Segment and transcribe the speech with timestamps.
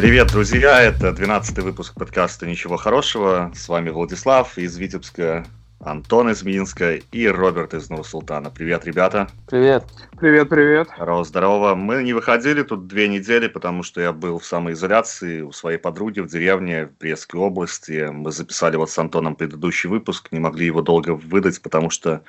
[0.00, 0.80] Привет, друзья!
[0.80, 3.52] Это 12 выпуск подкаста «Ничего хорошего».
[3.54, 5.44] С вами Владислав из Витебска,
[5.78, 8.48] Антон из Минска и Роберт из Нур-Султана.
[8.48, 9.28] Привет, ребята!
[9.46, 9.84] Привет!
[10.18, 10.88] Привет, привет!
[10.96, 11.74] Здорово, здорово!
[11.74, 16.20] Мы не выходили тут две недели, потому что я был в самоизоляции у своей подруги
[16.20, 18.08] в деревне в Брестской области.
[18.10, 22.22] Мы записали вот с Антоном предыдущий выпуск, не могли его долго выдать, потому что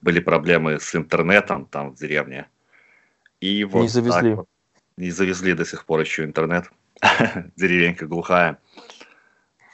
[0.00, 2.46] были проблемы с интернетом там в деревне.
[3.42, 4.34] И вот не завезли.
[4.36, 4.46] Вот,
[4.96, 6.70] не завезли до сих пор еще интернет.
[7.56, 8.58] Деревенька глухая.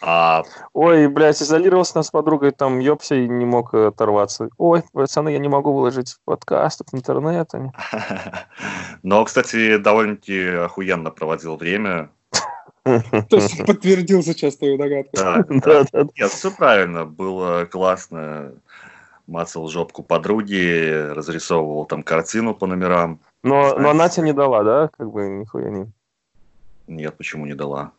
[0.02, 0.42] А...
[0.72, 4.50] Ой, блядь, изолировался нас с подругой, там ёпся и не мог оторваться.
[4.58, 7.50] Ой, пацаны, я не могу выложить подкаст в интернет.
[9.02, 12.10] Но, кстати, довольно-таки охуенно проводил время.
[12.84, 15.16] То есть подтвердил сейчас твою догадку.
[15.16, 15.44] Да,
[15.92, 16.06] да.
[16.16, 18.52] Нет, все правильно, было классно.
[19.27, 23.20] Мацал жопку подруги, разрисовывал там картину по номерам.
[23.42, 24.90] Но, но она тебе не дала, да?
[24.96, 25.92] Как бы нихуя не...
[26.87, 27.92] Нет, почему не дала?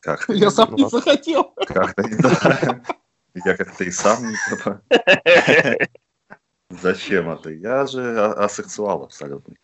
[0.00, 1.52] Как Я сам не захотел.
[1.66, 2.80] Как-то не дала.
[3.44, 4.36] Я как-то и сам не
[6.70, 7.50] Зачем это?
[7.50, 9.54] Я же асексуал абсолютно.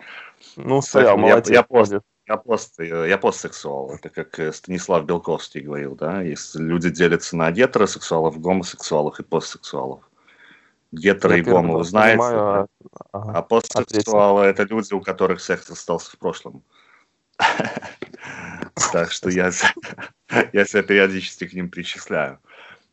[0.56, 1.48] Ну, стоял, молодец.
[1.48, 1.94] Я, я, пост,
[2.28, 3.92] я, пост, я постсексуал.
[3.92, 6.22] Это как э, Станислав Белковский говорил, да?
[6.22, 10.08] Если люди делятся на гетеросексуалов, гомосексуалов и постсексуалов.
[10.92, 12.18] Гетеро и гомо, вы знаете.
[12.18, 12.68] Понимаю,
[13.12, 16.62] а, а постсексуалы– это люди, у которых секс остался в прошлом.
[18.92, 19.50] Так что я,
[20.52, 22.38] я себя периодически к ним причисляю.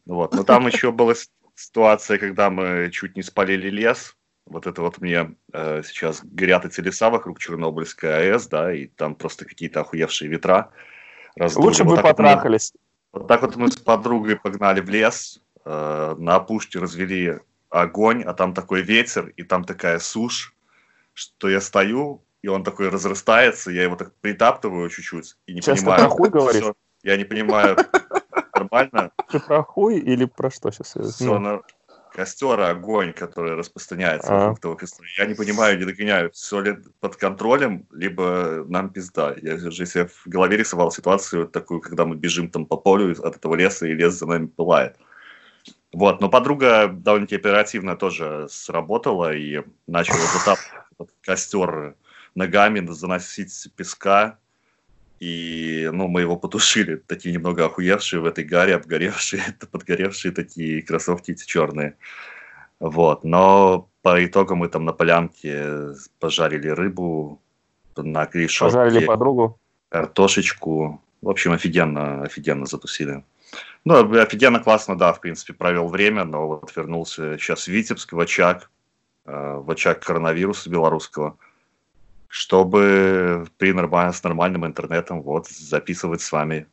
[0.06, 0.34] Вот.
[0.34, 1.14] Но там еще была
[1.56, 4.16] ситуация, когда мы чуть не спалили лес.
[4.46, 9.14] Вот это вот мне э, сейчас горят эти леса вокруг Чернобыльской АЭС, да, и там
[9.14, 10.72] просто какие-то охуевшие ветра.
[11.36, 11.66] Раздули.
[11.66, 12.72] Лучше вот бы потрахались.
[13.12, 17.40] Вот, вот так вот мы с подругой погнали в лес, э, на опушке развели
[17.70, 20.56] огонь, а там такой ветер, и там такая сушь,
[21.14, 25.80] что я стою, и он такой разрастается, я его так притаптываю чуть-чуть и не сейчас
[25.80, 26.00] понимаю.
[26.02, 26.62] Про хуй говоришь?
[26.64, 26.74] Все,
[27.04, 27.78] я не понимаю,
[28.54, 29.12] нормально.
[29.30, 31.16] Ты про хуй или про что сейчас?
[31.16, 31.62] Все, ну.
[32.14, 34.40] костер, огонь, который распространяется а.
[34.40, 35.06] вокруг того костра.
[35.18, 39.36] Я не понимаю, не догоняю, все ли под контролем, либо нам пизда.
[39.42, 43.36] Я же себе в голове рисовал ситуацию такую, когда мы бежим там по полю от
[43.36, 44.98] этого леса, и лес за нами пылает.
[45.92, 51.96] Вот, но подруга довольно-таки оперативно тоже сработала и начала затапливать костер
[52.40, 54.40] ногами заносить песка,
[55.20, 61.32] и, ну, мы его потушили, такие немного охуевшие в этой гаре, обгоревшие, подгоревшие такие кроссовки
[61.32, 61.98] эти черные.
[62.80, 65.90] Вот, но по итогу мы там на полянке
[66.20, 67.42] пожарили рыбу,
[67.98, 68.66] на решетке.
[68.66, 69.60] Пожарили подругу?
[69.90, 71.02] Картошечку.
[71.22, 73.26] В общем, офигенно, офигенно затусили.
[73.84, 78.20] Ну, офигенно классно, да, в принципе, провел время, но вот вернулся сейчас в Витебск, в
[78.20, 78.72] очаг,
[79.26, 81.38] э, в очаг коронавируса белорусского–
[82.30, 86.68] чтобы при нормально, с нормальным интернетом вот записывать с вами,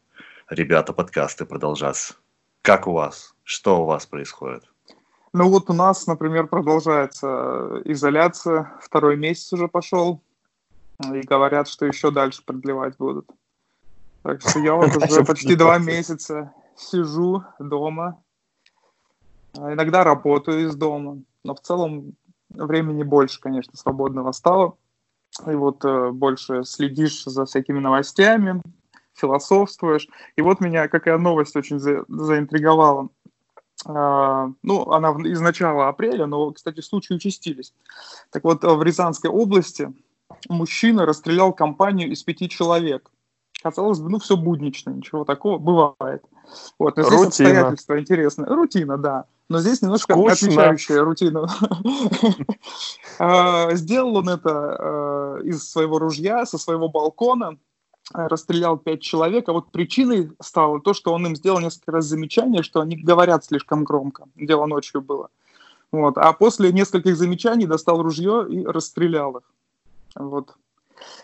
[0.51, 2.15] ребята, подкасты, продолжаться.
[2.63, 3.35] Как у вас?
[3.43, 4.65] Что у вас происходит?
[5.33, 10.23] Ну вот у нас, например, продолжается изоляция, второй месяц уже пошел,
[11.13, 13.29] и говорят, что еще дальше продлевать будут.
[14.23, 18.23] Так что я вот уже почти два месяца сижу дома,
[19.55, 22.15] иногда работаю из дома, но в целом
[22.51, 24.77] времени больше, конечно, свободного стало
[25.45, 28.63] и вот э, больше следишь за всякими новостями,
[29.15, 30.09] философствуешь.
[30.37, 33.09] И вот меня какая новость очень за, заинтриговала.
[33.85, 37.75] Uh, ну, она из начала апреля, но, кстати, случаи участились.
[38.31, 39.93] Так вот, в Рязанской области
[40.49, 43.11] мужчина расстрелял компанию из пяти человек.
[43.63, 46.25] Казалось бы, ну, все буднично, ничего такого, бывает.
[46.79, 47.27] Вот, но здесь Рутина.
[47.27, 48.49] обстоятельства интересные.
[48.49, 50.33] Рутина, да но здесь немножко Скучно.
[50.33, 51.49] отличающая рутина.
[53.19, 57.57] А, сделал он это а, из своего ружья, со своего балкона,
[58.13, 62.63] расстрелял пять человек, а вот причиной стало то, что он им сделал несколько раз замечание,
[62.63, 64.25] что они говорят слишком громко.
[64.35, 65.31] Дело ночью было.
[65.93, 66.19] Вот.
[66.19, 69.45] А после нескольких замечаний достал ружье и расстрелял их.
[70.15, 70.55] Вот.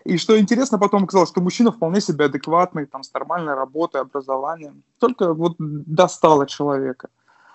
[0.04, 4.82] И что интересно, потом оказалось, что мужчина вполне себе адекватный, там, с нормальной работой, образованием.
[4.98, 7.08] Только вот достало человека.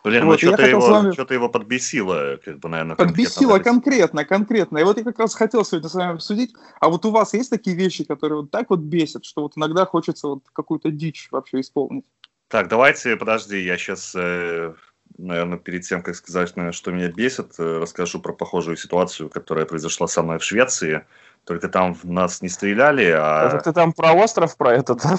[0.07, 1.11] Блин, ну вот, ну что-то его, вами...
[1.11, 4.77] что его подбесило, как бы, наверное, Подбесило конкретно, конкретно.
[4.77, 7.49] И вот я как раз хотел сегодня с вами обсудить, а вот у вас есть
[7.49, 11.61] такие вещи, которые вот так вот бесят, что вот иногда хочется вот какую-то дичь вообще
[11.61, 12.05] исполнить?
[12.47, 14.73] Так, давайте, подожди, я сейчас, э,
[15.17, 19.65] наверное, перед тем, как сказать, наверное, что меня бесит, э, расскажу про похожую ситуацию, которая
[19.65, 21.05] произошла со мной в Швеции.
[21.43, 23.47] Только там в нас не стреляли, а...
[23.47, 25.17] Это ты там про остров, про этот, да?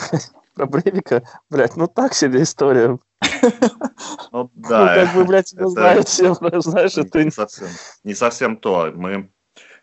[0.54, 1.22] Про Бревика?
[1.50, 2.98] Блядь, ну так себе история.
[4.32, 4.80] Ну да.
[4.80, 7.24] Ну как бы, блядь, это, знают все, знаешь, это...
[7.24, 7.68] Не совсем,
[8.04, 8.92] не совсем то.
[8.94, 9.30] Мы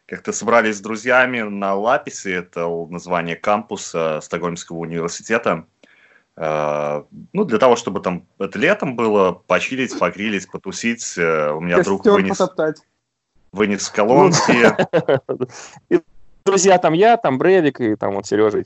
[0.06, 5.66] как-то собрались с друзьями на Лаписе, это название кампуса Стокгольмского университета,
[6.38, 7.04] э,
[7.34, 11.18] ну, для того, чтобы там это летом было, почилить, погрилить, потусить.
[11.18, 12.40] Э, у меня друг вынес,
[13.52, 14.72] вынес колонки.
[16.46, 18.64] Друзья, там я, там Бревик и там вот Сережа.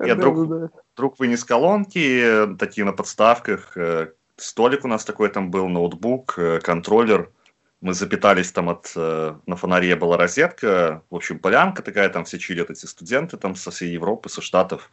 [0.00, 3.76] Я друг, друг вынес колонки, такие на подставках.
[3.76, 7.30] Э, столик у нас такой там был, ноутбук, контроллер–
[7.82, 8.92] мы запитались там от...
[8.94, 13.56] Э, на фонаре была розетка, в общем, полянка такая, там все чилят эти студенты там
[13.56, 14.88] со всей Европы, со Штатов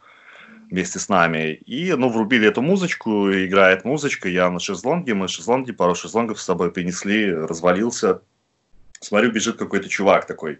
[0.70, 1.52] вместе с нами.
[1.52, 6.44] И, ну, врубили эту музычку, играет музычка, я на шезлонге, мы шезлонги, пару шезлонгов с
[6.44, 8.22] собой принесли, развалился.
[9.00, 10.58] Смотрю, бежит какой-то чувак такой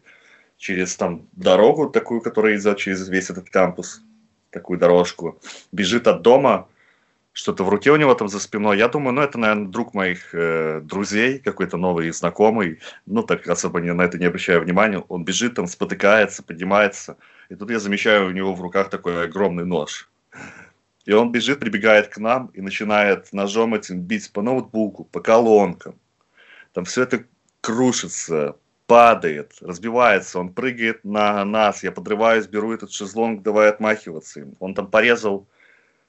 [0.57, 4.03] через там дорогу такую, которая идет через весь этот кампус,
[4.51, 5.41] такую дорожку.
[5.73, 6.69] Бежит от дома,
[7.33, 8.79] что-то в руке у него там за спиной.
[8.79, 12.81] Я думаю, ну, это, наверное, друг моих э, друзей, какой-то новый знакомый.
[13.07, 14.99] Ну, так особо не, на это не обращаю внимания.
[15.09, 17.17] Он бежит там, спотыкается, поднимается.
[17.49, 20.11] И тут я замечаю у него в руках такой огромный нож.
[21.05, 25.95] И он бежит, прибегает к нам и начинает ножом этим бить по ноутбуку, по колонкам.
[26.73, 27.25] Там все это
[27.61, 28.57] крушится,
[28.91, 34.57] падает, разбивается, он прыгает на нас, я подрываюсь, беру этот шезлонг, давай отмахиваться им.
[34.59, 35.47] Он там порезал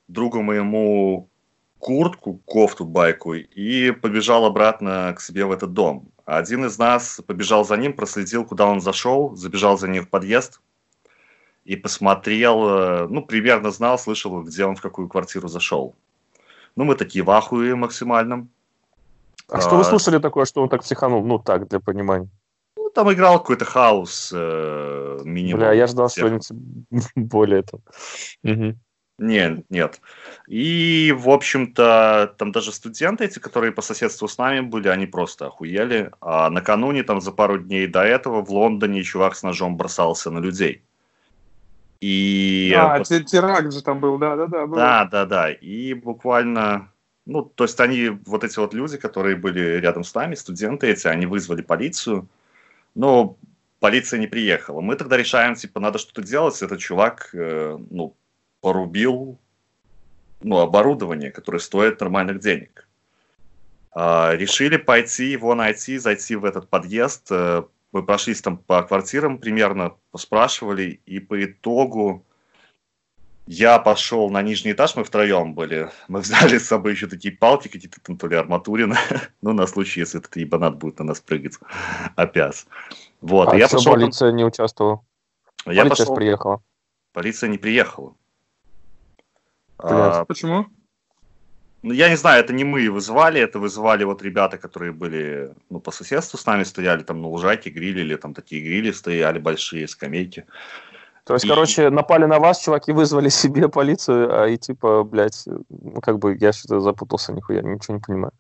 [0.08, 1.30] другу моему
[1.78, 6.08] куртку, кофту байку и побежал обратно к себе в этот дом.
[6.26, 10.60] Один из нас побежал за ним, проследил, куда он зашел, забежал за ним в подъезд
[11.66, 15.94] и посмотрел, э, ну, примерно знал, слышал, где он в какую квартиру зашел.
[16.76, 18.50] Ну, мы такие в ахуе максимальном.
[19.50, 21.24] А, а что вы слушали такое, что он так психанул?
[21.24, 22.30] Ну, так, для понимания.
[22.94, 25.60] Там играл какой-то хаос э, минимум.
[25.60, 26.50] Бля, я ждал что-нибудь
[27.16, 27.82] более там.
[28.44, 28.76] Угу.
[29.22, 30.02] Нет, нет.
[30.48, 35.46] И, в общем-то, там даже студенты эти, которые по соседству с нами были, они просто
[35.46, 36.12] охуели.
[36.22, 40.40] А накануне, там, за пару дней до этого в Лондоне чувак с ножом бросался на
[40.40, 40.82] людей.
[42.00, 42.74] И...
[42.76, 43.08] А, вот...
[43.08, 44.66] теракт же там был, да-да-да.
[44.66, 45.52] Да, да, да.
[45.52, 46.90] И буквально...
[47.28, 51.06] Ну, то есть они, вот эти вот люди, которые были рядом с нами, студенты эти,
[51.06, 52.28] они вызвали полицию.
[52.96, 53.38] Но
[53.80, 54.82] полиция не приехала.
[54.82, 56.62] Мы тогда решаем, типа, надо что-то делать.
[56.62, 58.16] Этот чувак, э, ну,
[58.62, 59.40] порубил
[60.44, 62.88] ну, оборудование, которое стоит нормальных денег.
[63.94, 67.28] А, решили пойти его найти, зайти в этот подъезд.
[67.32, 72.26] Э, мы прошлись там по квартирам примерно, поспрашивали, и по итогу
[73.48, 75.90] я пошел на нижний этаж, мы втроем были.
[76.08, 78.96] Мы взяли с собой еще такие палки, какие-то там то ли арматурины,
[79.42, 81.56] ну, на случай, если этот ебанат будет на нас прыгать
[82.16, 82.66] опять.
[83.22, 83.94] Вот, а я пошел...
[83.94, 85.04] полиция не участвовала?
[85.66, 86.16] Я полиция пошел...
[86.16, 86.62] приехала.
[87.14, 88.16] Полиция не приехала.
[89.80, 90.68] А, Почему?
[91.84, 95.80] Ну, я не знаю, это не мы вызывали, это вызывали вот ребята, которые были, ну,
[95.80, 100.46] по соседству с нами стояли, там на лужайке грилили, там такие грили стояли большие, скамейки.
[101.26, 101.50] То есть, и...
[101.50, 106.38] короче, напали на вас, чуваки вызвали себе полицию, а и типа, блядь, ну, как бы
[106.40, 108.32] я что-то запутался, нихуя, ничего не понимаю.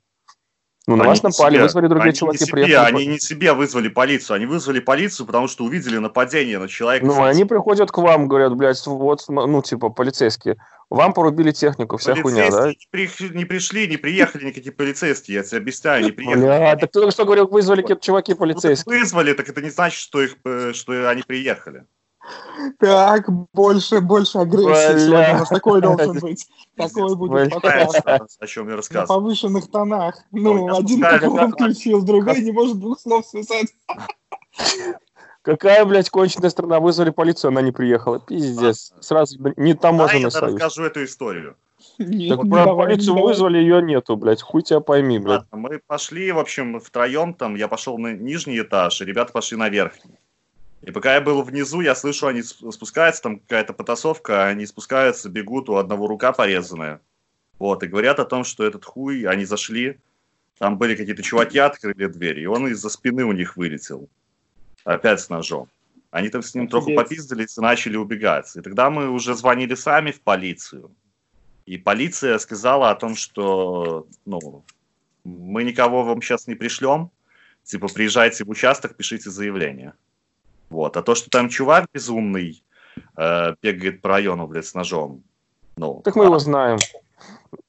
[0.88, 2.96] Ну, на они вас напали, себе, вызвали другие чуваки, себе, приехали.
[2.96, 7.06] Они не себе вызвали полицию, они вызвали полицию, потому что увидели нападение на человека.
[7.06, 10.58] Ну, они приходят к вам, говорят, блядь, вот, ну, типа, полицейские,
[10.90, 12.70] вам порубили технику, вся хуйня, да?
[12.70, 16.46] Не, при, не пришли, не приехали никакие полицейские, я тебе объясняю, не приехали.
[16.46, 18.92] Бля, так ты только что говорил, вызвали какие-то чуваки полицейские.
[18.92, 21.86] Ну, вызвали, так это не значит, что, их, э, что они приехали.
[22.80, 26.48] Так, больше, больше агрессии сегодня у нас такой должен быть.
[26.76, 28.38] Такой будет подкаст.
[28.40, 29.08] О чем я рассказываю.
[29.08, 30.16] На повышенных тонах.
[30.32, 33.68] Ну, один такой включил, другой не может двух слов связать.
[35.44, 36.80] Какая, блядь, конченая страна?
[36.80, 38.20] Вызвали полицию, она не приехала.
[38.20, 38.94] Пиздец.
[39.00, 40.60] Сразу не таможенный а союз.
[40.60, 41.56] я расскажу эту историю.
[41.98, 43.24] Нет, так про полицию давай.
[43.24, 44.42] вызвали, ее нету, блядь.
[44.44, 45.42] Хуй тебя пойми, блядь.
[45.52, 47.56] Ладно, мы пошли, в общем, втроем там.
[47.56, 50.20] Я пошел на нижний этаж, и ребята пошли на верхний.
[50.82, 55.70] И пока я был внизу, я слышу, они спускаются, там какая-то потасовка, они спускаются, бегут,
[55.70, 57.02] у одного рука порезанная.
[57.60, 60.00] Вот, и говорят о том, что этот хуй, они зашли,
[60.58, 64.10] там были какие-то чуваки, открыли дверь, и он из-за спины у них вылетел.
[64.84, 65.70] Опять с ножом.
[66.10, 66.72] Они там с ним Офигеть.
[66.72, 68.56] троху попиздились и начали убегать.
[68.56, 70.92] И тогда мы уже звонили сами в полицию.
[71.66, 74.66] И полиция сказала о том, что ну,
[75.24, 77.12] мы никого вам сейчас не пришлем.
[77.64, 79.94] Типа, приезжайте в участок, пишите заявление.
[80.72, 80.98] Вот.
[80.98, 82.64] А то, что там чувак безумный
[83.18, 85.24] э, бегает по району, блядь, с ножом.
[85.76, 86.28] Ну, так мы а...
[86.28, 86.80] его знаем.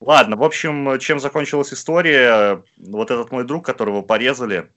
[0.01, 4.71] Ладно, в общем, чем закончилась история, вот этот мой друг, которого порезали,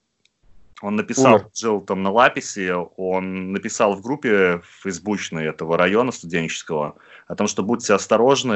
[0.82, 1.50] он написал, Умер.
[1.54, 6.96] жил там на Лаписе, он написал в группе фейсбучной этого района студенческого
[7.28, 8.52] о том, что будьте осторожны,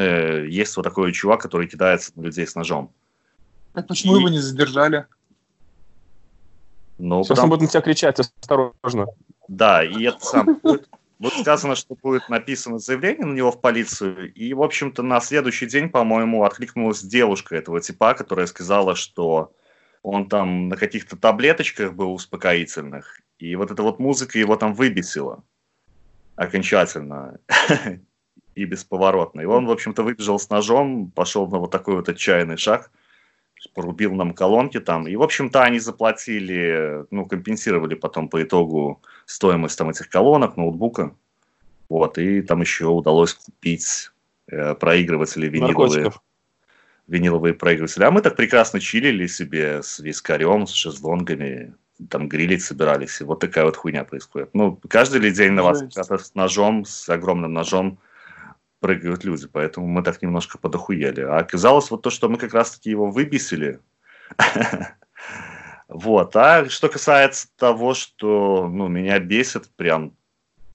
[0.48, 2.92] есть вот такой чувак, который кидается на людей с ножом.
[3.72, 4.18] Так почему И...
[4.18, 5.06] его не задержали?
[6.98, 7.44] Ну, Сейчас потому...
[7.44, 9.06] он будет на тебя кричать, осторожно.
[9.50, 10.88] Да, и это сам будет,
[11.18, 15.66] вот сказано, что будет написано заявление на него в полицию, и, в общем-то, на следующий
[15.66, 19.52] день, по-моему, откликнулась девушка этого типа, которая сказала, что
[20.04, 25.42] он там на каких-то таблеточках был успокоительных, и вот эта вот музыка его там выбесила
[26.36, 27.40] окончательно
[28.54, 29.40] и бесповоротно.
[29.40, 32.92] И он, в общем-то, выбежал с ножом, пошел на вот такой вот отчаянный шаг,
[33.74, 35.06] порубил нам колонки там.
[35.06, 41.14] И, в общем-то, они заплатили, ну, компенсировали потом по итогу стоимость там этих колонок, ноутбука.
[41.88, 44.10] Вот, и там еще удалось купить
[44.48, 46.12] э, проигрыватели виниловые.
[47.08, 48.04] Виниловые проигрыватели.
[48.04, 51.74] А мы так прекрасно чилили себе с вискарем, с шезлонгами,
[52.08, 53.20] там грилить собирались.
[53.20, 54.50] И вот такая вот хуйня происходит.
[54.54, 57.98] Ну, каждый день на вас с ножом, с огромным ножом
[58.80, 61.20] прыгают люди, поэтому мы так немножко подохуели.
[61.20, 63.80] А оказалось вот то, что мы как раз-таки его выбесили.
[65.92, 66.36] Вот.
[66.36, 70.14] А что касается того, что ну, меня бесит прям,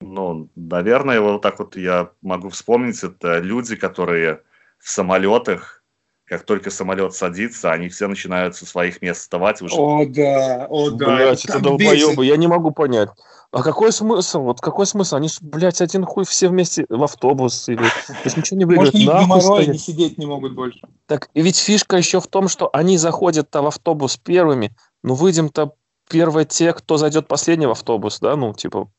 [0.02, 4.42] ну, наверное, вот так вот я могу вспомнить, это люди, которые
[4.78, 5.84] в самолетах,
[6.26, 9.76] как только самолет садится, они все начинают со своих мест вставать уже.
[9.76, 11.16] О, да, о, да.
[11.16, 13.10] Блять, это долбоебы, я не могу понять.
[13.56, 14.42] А какой смысл?
[14.42, 15.16] Вот какой смысл?
[15.16, 17.78] Они ж, блядь, один хуй все вместе в автобус или...
[17.78, 18.94] То есть ничего не выиграют.
[18.94, 20.82] Может, геморрой не сидеть не могут больше.
[21.06, 25.72] Так и ведь фишка еще в том, что они заходят-то в автобус первыми, но выйдем-то
[26.10, 28.90] первые те, кто зайдет последний в автобус, да, ну, типа,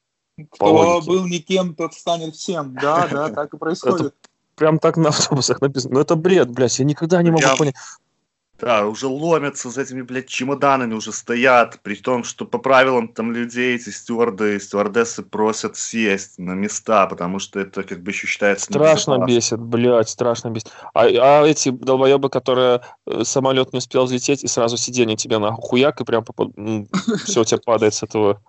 [0.53, 2.75] Кто был никем, тот станет всем.
[2.81, 4.15] Да, да, так и происходит.
[4.55, 5.97] Прям так на автобусах написано.
[5.97, 7.75] Ну, это бред, блядь, я никогда не могу понять.
[8.59, 13.33] Да, уже ломятся с этими, блядь, чемоданами, уже стоят, при том, что по правилам там
[13.33, 18.27] людей эти стюарды и стюардессы просят сесть на места, потому что это как бы еще
[18.27, 20.73] считается Страшно бесит, блядь, страшно бесит.
[20.95, 25.53] А, а эти долбоебы, которые э, самолет не успел взлететь, и сразу сиденье тебе на
[25.53, 26.25] хуяк, и прям
[27.25, 28.41] все у тебя падает с этого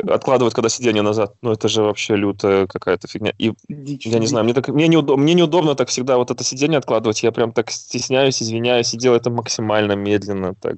[0.00, 1.34] откладывают, когда сиденье назад.
[1.42, 3.32] Ну, это же вообще лютая какая-то фигня.
[3.38, 6.44] И Дичь, я не знаю, мне, так, мне, неудобно, мне неудобно так всегда вот это
[6.44, 7.22] сиденье откладывать.
[7.22, 10.54] Я прям так стесняюсь, извиняюсь, и делаю это максимально медленно.
[10.54, 10.76] Так,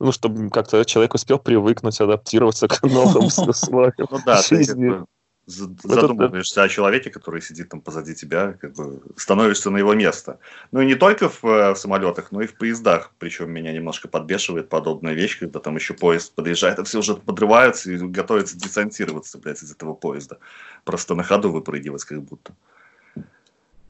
[0.00, 5.06] ну, чтобы как-то человек успел привыкнуть, адаптироваться к новым условиям Ну
[5.46, 10.38] да, задумываешься о человеке, который сидит там позади тебя, как бы становишься на его место.
[10.70, 13.12] Ну и не только в, э, в самолетах, но и в поездах.
[13.18, 17.90] Причем меня немножко подбешивает подобная вещь, когда там еще поезд подъезжает, а все уже подрываются
[17.90, 20.38] и готовятся десантироваться, блядь, из этого поезда.
[20.84, 22.52] Просто на ходу выпрыгивать как будто.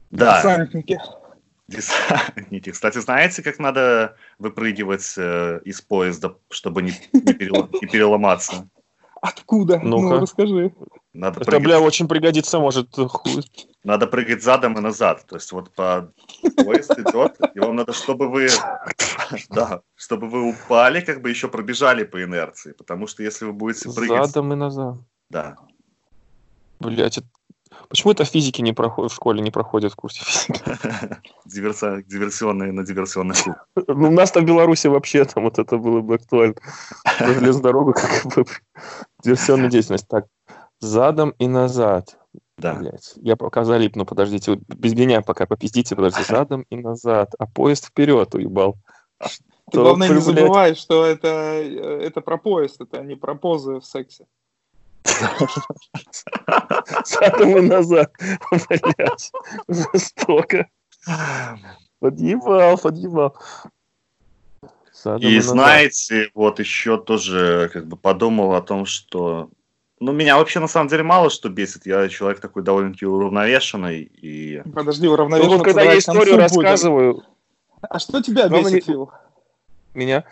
[0.09, 0.37] Да.
[0.37, 0.99] Десантники.
[1.67, 2.71] Десантники.
[2.71, 8.67] Кстати, знаете, как надо выпрыгивать э, из поезда, чтобы не, не, перелом, не переломаться?
[9.21, 9.79] Откуда?
[9.79, 10.73] Ну, ну расскажи.
[11.13, 11.63] Надо Это, прыгать...
[11.63, 12.95] бля, очень пригодится, может.
[12.95, 13.43] Хуй.
[13.83, 15.25] Надо прыгать задом и назад.
[15.27, 16.11] То есть вот по
[16.57, 18.49] поезд идет, и вам надо, чтобы вы,
[19.49, 22.71] да, чтобы вы упали, как бы еще пробежали по инерции.
[22.71, 24.25] Потому что если вы будете прыгать...
[24.25, 24.97] Задом и назад.
[25.29, 25.57] Да.
[26.79, 27.27] Блять, это...
[27.89, 30.61] Почему это физики не проходит, в школе не проходят в курсе физики?
[31.45, 33.37] Диверсионные на диверсионных
[33.75, 36.55] Ну, у нас там в Беларуси вообще там вот это было бы актуально.
[37.19, 38.45] Железную дорогу как бы
[39.23, 40.07] диверсионная деятельность.
[40.07, 40.25] Так,
[40.83, 42.17] задом и назад.
[42.57, 42.75] Да.
[42.75, 43.13] Блять.
[43.15, 44.59] Я пока залипну, подождите.
[44.67, 46.25] Без меня пока попиздите, подождите.
[46.27, 47.33] Задом и назад.
[47.39, 48.75] А поезд вперед уебал.
[49.71, 54.25] Ты, главное, не забывай, что это, это про поезд, это не про позы в сексе.
[57.05, 58.11] Задом и назад.
[58.69, 59.31] Блять.
[59.67, 60.67] Жестоко.
[61.99, 63.35] Подъебал, подъебал.
[65.19, 69.49] И знаете, вот еще тоже как бы подумал о том, что
[70.03, 71.85] ну, меня вообще на самом деле мало что бесит.
[71.85, 74.01] Я человек такой довольно-таки уравновешенный.
[74.01, 74.61] И...
[74.73, 75.51] Подожди, уравновешенный.
[75.51, 77.13] Ну, вот когда я историю рассказываю...
[77.13, 77.25] Будет.
[77.81, 78.81] А что тебя бесит, мне...
[78.81, 79.11] Фил?
[79.93, 80.25] Меня?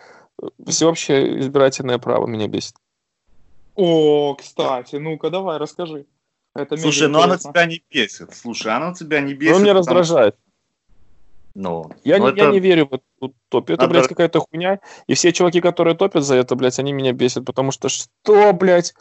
[0.66, 2.74] Всеобщее избирательное право меня бесит.
[3.74, 6.04] О, кстати, ну-ка давай, расскажи.
[6.54, 8.34] Это Слушай, ну оно тебя не бесит.
[8.34, 9.56] Слушай, оно тебя не бесит.
[9.56, 10.36] Он меня раздражает.
[11.54, 12.36] Ну, я, не, это...
[12.36, 13.76] я не верю в эту топию.
[13.76, 13.94] Это, Надо...
[13.94, 14.80] блядь, какая-то хуйня.
[15.06, 18.94] И все чуваки, которые топят за это, блядь, они меня бесят, потому что что, блядь,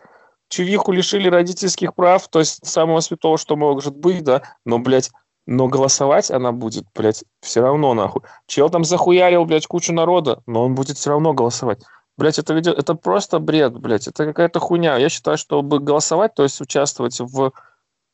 [0.51, 5.09] Чувиху лишили родительских прав, то есть самого святого, что может быть, да, но, блядь,
[5.47, 8.21] но голосовать она будет, блядь, все равно, нахуй.
[8.47, 11.81] Чел там захуярил, блядь, кучу народа, но он будет все равно голосовать.
[12.17, 14.97] Блядь, это, это просто бред, блядь, это какая-то хуйня.
[14.97, 17.53] Я считаю, чтобы голосовать, то есть участвовать в,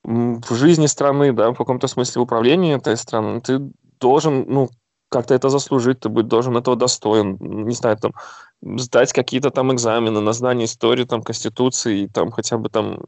[0.04, 3.60] в жизни страны, да, в каком-то смысле в управлении этой страны, ты
[4.00, 4.70] должен, ну,
[5.10, 7.38] как-то это заслужить, ты быть должен этого достоин.
[7.40, 8.14] Не знаю, там,
[8.62, 13.00] сдать какие-то там экзамены на знание истории, там, Конституции, и там хотя бы там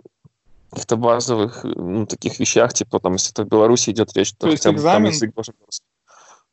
[0.70, 4.52] каких-то базовых ну, таких вещах, типа там, если это в Беларуси идет речь, то, то
[4.52, 5.56] хотя бы там язык должен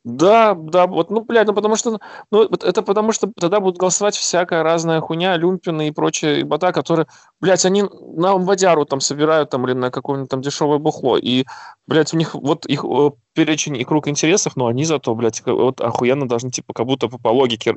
[0.07, 1.99] Да, да, вот, ну, блядь, ну, потому что,
[2.31, 7.07] ну, это потому что тогда будут голосовать всякая разная хуйня, люмпины и прочие бота, которые,
[7.41, 11.43] блядь, они на водяру там собирают там или на какое-нибудь там дешевое бухло, и,
[11.87, 12.85] блядь, у них вот их
[13.33, 17.17] перечень и круг интересов, но они зато, блядь, вот охуенно должны, типа, как будто по,
[17.17, 17.75] по логике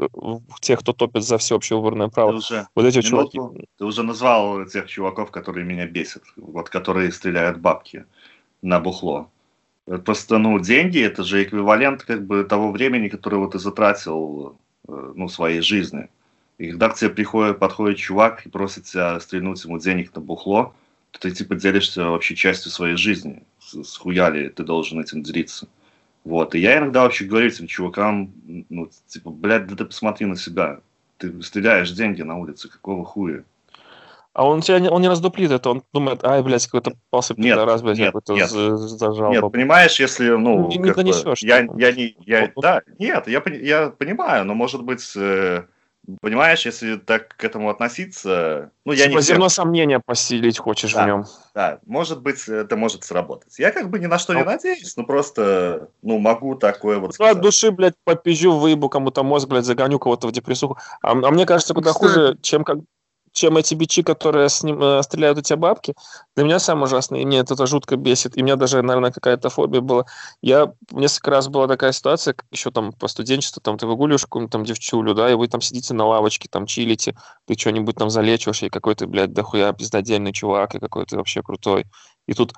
[0.61, 2.31] тех, кто топит за всеобщее выборное право.
[2.31, 3.41] Ты уже, вот эти чуваки.
[3.77, 8.05] Ты уже назвал тех чуваков, которые меня бесят, вот, которые стреляют бабки
[8.63, 9.31] на бухло.
[9.99, 14.57] Просто, ну, деньги– это же эквивалент как бы того времени, которое вот ты затратил,
[14.87, 16.09] э, ну, своей жизни.
[16.59, 20.75] И когда к тебе приходит, подходит чувак и просит тебя стрельнуть ему денег на бухло,
[21.11, 23.43] то ты, типа, делишься вообще частью своей жизни.
[23.59, 25.67] Схуяли ты должен этим делиться.
[26.23, 26.55] Вот.
[26.55, 28.33] И я иногда вообще говорю этим чувакам,
[28.69, 30.81] ну, типа, блядь, да ты посмотри на себя.
[31.19, 33.43] Ты стреляешь деньги на улице, какого хуя?
[34.33, 37.59] А он тебя не, он не раздуплит это, он думает, ай, блядь, какой-то посып нет,
[37.59, 38.49] раз, блядь, нет, нет.
[38.49, 39.33] зажал.
[39.33, 41.43] Нет, понимаешь, если, ну, не, не донесешь.
[41.43, 45.65] Я, я не, я, вот, да, нет, я, я понимаю, но, может быть, э,
[46.21, 49.23] понимаешь, если так к этому относиться, ну, я типа не...
[49.23, 51.25] зерно сомнения посилить хочешь да, в нем.
[51.53, 53.59] Да, может быть, это может сработать.
[53.59, 57.37] Я как бы ни на что не надеюсь, но просто, ну, могу такое вот сказать.
[57.37, 60.79] от души, блядь, попизжу, выебу кому-то мозг, блядь, загоню кого-то в депрессуху.
[61.03, 62.79] А, а мне кажется, куда хуже, чем как
[63.33, 65.95] чем эти бичи, которые с ним, э, стреляют у тебя бабки,
[66.37, 69.51] для меня самое ужасное, и мне это жутко бесит, и у меня даже, наверное, какая-то
[69.51, 70.05] фобия была.
[70.43, 74.65] Я несколько раз была такая ситуация, еще там по студенчеству, там ты выгуливаешь какую-нибудь там
[74.65, 78.69] девчулю, да, и вы там сидите на лавочке, там чилите, ты что-нибудь там залечиваешь, и
[78.69, 81.87] какой-то, блядь, дохуя пиздодельный чувак, и какой-то вообще крутой.
[82.27, 82.55] И тут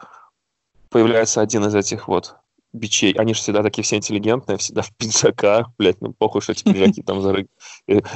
[0.91, 2.37] появляется один из этих вот
[2.73, 3.13] бичей.
[3.13, 7.03] Они же всегда такие все интеллигентные, всегда в пиджаках, блядь, ну похуй, что эти пиджаки
[7.03, 7.51] там зарыгают.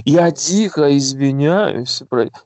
[0.05, 2.03] Я дико извиняюсь.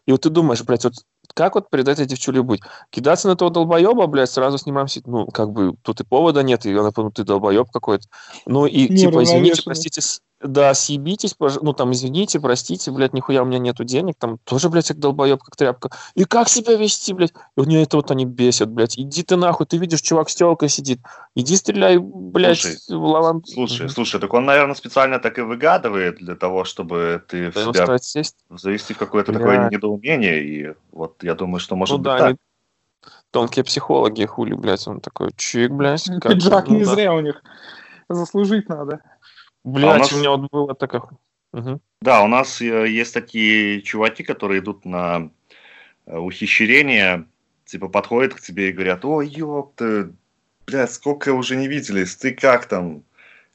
[0.06, 0.94] И вот ты думаешь, блядь, вот
[1.34, 2.60] как вот перед этой девчулей быть?
[2.90, 5.06] Кидаться на этого долбоеба, блядь, сразу снимаем сеть.
[5.06, 8.08] Ну, как бы, тут и повода нет, и она, ну, ты долбоеб какой-то.
[8.46, 10.00] Ну, и, Не, типа, извините, простите,
[10.42, 14.88] да, съебитесь, ну, там, извините, простите, блядь, нихуя у меня нету денег, там, тоже, блядь,
[14.88, 15.90] как долбоеб, как тряпка.
[16.14, 17.32] И как себя вести, блядь?
[17.56, 18.98] И у нее это вот они бесят, блядь.
[18.98, 21.00] Иди ты нахуй, ты видишь, чувак с телкой сидит.
[21.34, 23.44] Иди стреляй, блядь, слушай, в лаван.
[23.44, 23.90] Слушай, mm-hmm.
[23.90, 27.98] слушай, так он, наверное, специально так и выгадывает для того, чтобы ты да в себя
[27.98, 28.36] сесть.
[28.48, 29.40] завести какое-то Бля.
[29.40, 32.26] такое недоумение, и вот я думаю, что может ну, быть да, так.
[32.28, 32.38] Они...
[33.30, 36.06] Тонкие психологи, хули, блядь, он такой, чик, блядь.
[36.22, 37.42] Пиджак не зря у них.
[38.08, 39.00] Заслужить надо.
[39.64, 40.12] Блять, а у, нас...
[40.12, 41.02] у меня вот было такое.
[41.52, 41.80] Угу.
[42.00, 45.30] Да, у нас э, есть такие чуваки, которые идут на
[46.06, 47.26] э, ухищрение,
[47.64, 50.10] типа подходят к тебе и говорят, ой, ёпта,
[50.66, 53.02] блядь, сколько уже не виделись, ты как там,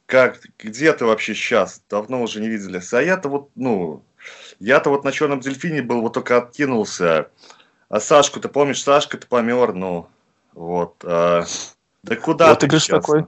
[0.06, 4.04] как, где ты вообще сейчас, давно уже не виделись, а я-то вот, ну,
[4.60, 7.30] я-то вот на черном дельфине был, вот только откинулся,
[7.90, 10.08] а Сашку, ты помнишь, Сашка, ты помер, ну,
[10.54, 11.46] вот, а,
[12.04, 13.04] да куда вот ты, ты сейчас?
[13.04, 13.26] такой?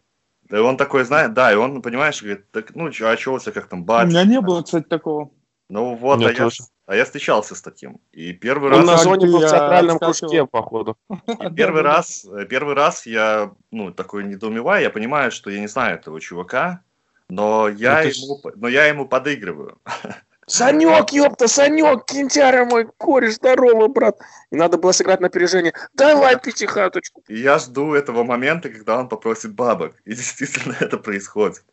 [0.49, 3.51] Да он такой знает, да, и он, понимаешь, говорит, так, ну, а чё у тебя
[3.51, 4.05] как там бать?
[4.05, 5.31] У меня не было, кстати, такого.
[5.69, 6.49] Ну вот, а я,
[6.85, 7.99] а я встречался с таким.
[8.13, 8.85] И первый он раз...
[8.87, 10.97] на зоне был в театральном кружке, походу.
[11.09, 15.95] И первый раз, первый раз я, ну, такой недоумеваю, я понимаю, что я не знаю
[15.95, 16.81] этого чувака,
[17.29, 19.77] но я, ему, но я ему подыгрываю.
[20.47, 24.17] Санек, ёпта, Санек, кинтяра мой, кореш, здорово, брат.
[24.49, 25.73] И надо было сыграть на опережение.
[25.93, 27.21] Давай пятихаточку.
[27.27, 29.95] И я жду этого момента, когда он попросит бабок.
[30.05, 31.63] И действительно это происходит.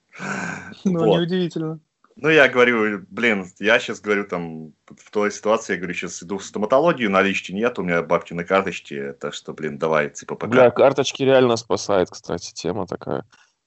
[0.84, 1.18] Ну, вот.
[1.18, 1.78] неудивительно.
[2.16, 6.38] Ну, я говорю, блин, я сейчас говорю там, в той ситуации, я говорю, сейчас иду
[6.38, 10.52] в стоматологию, налички нет, у меня бабки на карточке, так что, блин, давай, типа, пока.
[10.52, 13.24] Бля, карточки реально спасает, кстати, тема такая.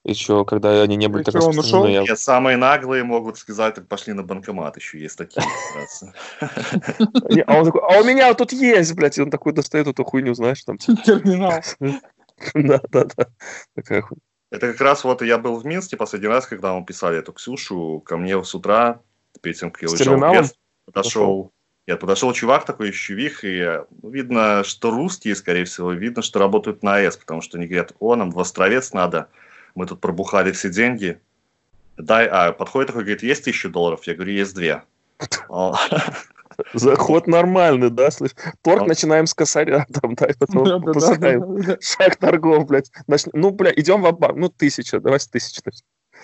[0.08, 1.90] Еще, когда они не были так распространены.
[1.90, 2.02] Я...
[2.04, 5.46] Нет, самые наглые могут сказать, так пошли на банкомат, еще есть такие.
[7.46, 10.34] А он такой, а у меня тут есть, блядь, и он такой достает эту хуйню,
[10.34, 10.78] знаешь, там.
[10.78, 11.62] Терминал.
[12.54, 13.26] Да, да, да.
[13.74, 14.22] Такая хуйня.
[14.52, 18.00] Это как раз вот я был в Минске последний раз, когда мы писали эту Ксюшу,
[18.06, 19.02] ко мне с утра,
[19.42, 21.52] перед тем, как я уезжал в Брест, подошел,
[21.88, 26.84] я подошел чувак такой, чувих, и ну, видно, что русские, скорее всего, видно, что работают
[26.84, 29.30] на АЭС, потому что они говорят, о, нам в Островец надо,
[29.78, 31.20] мы тут пробухали все деньги.
[31.98, 34.04] Дай, а подходит такой, говорит, есть тысячу долларов?
[34.06, 34.84] Я говорю, есть две.
[36.74, 38.32] Заход нормальный, да, слышь?
[38.64, 41.78] Торг начинаем с косаря, там, да, и потом пускаем.
[41.80, 42.92] Шаг торгов, блядь.
[43.34, 45.62] Ну, бля, идем в банк ну, тысяча, давай с тысячи.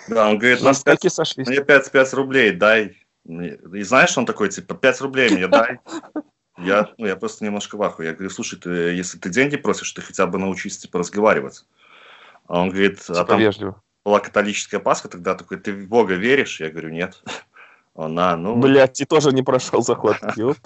[0.08, 1.46] Да, он говорит, нас 5, сошлись.
[1.46, 2.96] мне 5, 5 рублей дай.
[3.24, 5.78] И знаешь, он такой, типа, 5 рублей мне дай.
[6.58, 10.02] Я, ну, я просто немножко в Я говорю, слушай, ты, если ты деньги просишь, ты
[10.02, 11.64] хотя бы научись, типа, разговаривать.
[12.46, 13.82] А он говорит, а типа там вежливо.
[14.04, 16.60] была католическая Пасха, тогда такой, ты в Бога веришь?
[16.60, 17.22] Я говорю, нет.
[17.94, 18.56] Он, а, ну...
[18.56, 20.20] Блядь, ты тоже не прошел захват.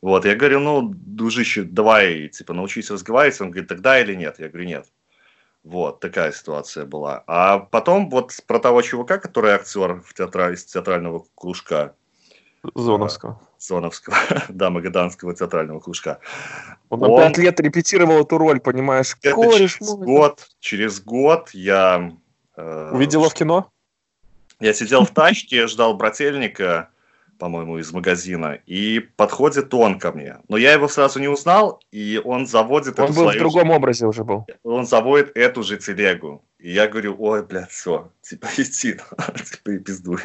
[0.00, 3.40] Вот, я говорю, ну, дружище, давай, типа, научись разговаривать.
[3.40, 4.38] Он говорит, тогда или нет?
[4.38, 4.86] Я говорю, нет.
[5.62, 7.24] Вот, такая ситуация была.
[7.26, 10.52] А потом вот про того чувака, который актер в театра...
[10.52, 11.94] из театрального кружка.
[12.74, 13.40] Зоновского.
[13.66, 14.16] Зоновского,
[14.48, 16.20] да, Магаданского театрального кружка.
[16.90, 19.16] Он, он пять лет репетировал эту роль, понимаешь?
[19.22, 20.06] Это Кореш, через мой.
[20.06, 22.12] год, через год я...
[22.56, 23.70] Э, Увидела в кино?
[24.60, 26.90] Я сидел в тачке, ждал брательника,
[27.38, 30.38] по-моему, из магазина, и подходит он ко мне.
[30.48, 32.98] Но я его сразу не узнал, и он заводит...
[32.98, 34.46] Он был в другом образе уже был.
[34.62, 36.44] Он заводит эту же телегу.
[36.58, 40.18] И я говорю, ой, блядь, все, типа иди, типа и пиздуй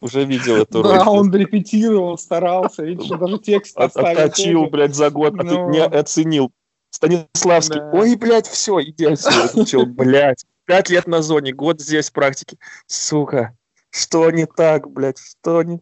[0.00, 0.82] Уже видел эту.
[0.82, 4.24] Да, он репетировал, старался, видишь, даже текст оставил.
[4.24, 5.70] Отточил, блядь, за год, а ты ну.
[5.70, 6.50] не оценил.
[6.90, 10.44] Станиславский, ой, блядь, все, иди отсюда, блядь.
[10.64, 12.58] Пять лет на зоне, год здесь практики.
[12.88, 13.56] Сука,
[13.90, 15.80] что не так, блядь, что не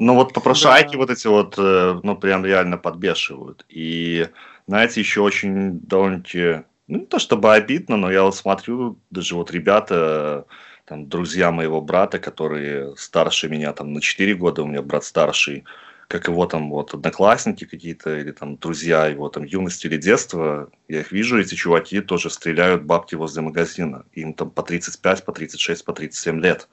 [0.00, 0.98] ну вот попрошайки да.
[0.98, 3.64] вот эти вот, э, ну прям реально подбешивают.
[3.68, 4.28] И,
[4.66, 9.50] знаете, еще очень довольно-таки, ну не то чтобы обидно, но я вот смотрю, даже вот
[9.50, 10.46] ребята,
[10.86, 15.64] там, друзья моего брата, которые старше меня там на 4 года, у меня брат старший,
[16.08, 21.00] как его там вот одноклассники какие-то, или там друзья его там юности или детства, я
[21.00, 24.04] их вижу, эти чуваки тоже стреляют бабки возле магазина.
[24.14, 26.68] Им там по 35, по 36, по 37 лет.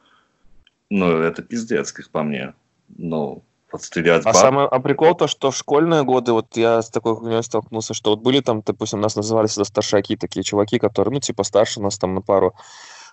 [0.89, 2.53] Ну, это пиздец, как по мне
[2.89, 4.25] ну, подстрелять.
[4.25, 7.93] А, самое, а прикол то, что в школьные годы, вот я с такой хуйней столкнулся,
[7.93, 11.81] что вот были там, допустим, нас называли всегда старшаки, такие чуваки, которые, ну, типа, старше
[11.81, 12.53] нас там на пару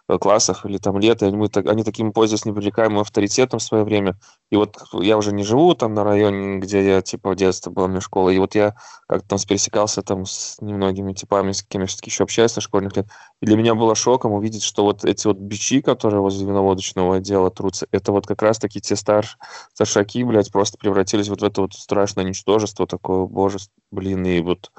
[0.06, 4.16] классах или там лето, они, мы, они таким пользуются непререкаемым авторитетом в свое время.
[4.50, 7.88] И вот я уже не живу там на районе, где я, типа, в детстве была
[7.88, 8.74] меня школа, и вот я
[9.08, 12.96] как-то там пересекался там с немногими типами, с кем я все-таки еще общаюсь со школьных
[12.96, 13.06] лет,
[13.40, 17.50] и для меня было шоком увидеть, что вот эти вот бичи, которые возле виноводочного отдела
[17.50, 19.38] трутся, это вот как раз-таки те старш,
[19.72, 23.58] старшаки, блядь, просто превратились вот в это вот страшное ничтожество такое, боже,
[23.90, 24.70] блин, и вот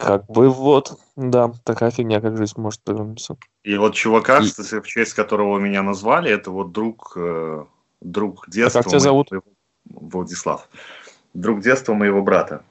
[0.00, 3.36] как бы вот, да, такая фигня, как жизнь может повернуться.
[3.62, 4.48] И вот чувака, и...
[4.48, 7.64] в честь которого меня назвали, это вот друг, э,
[8.00, 8.80] друг детства.
[8.80, 9.30] А как тебя зовут?
[9.30, 9.44] Моего,
[9.84, 10.68] Владислав.
[11.34, 12.62] Друг детства моего брата.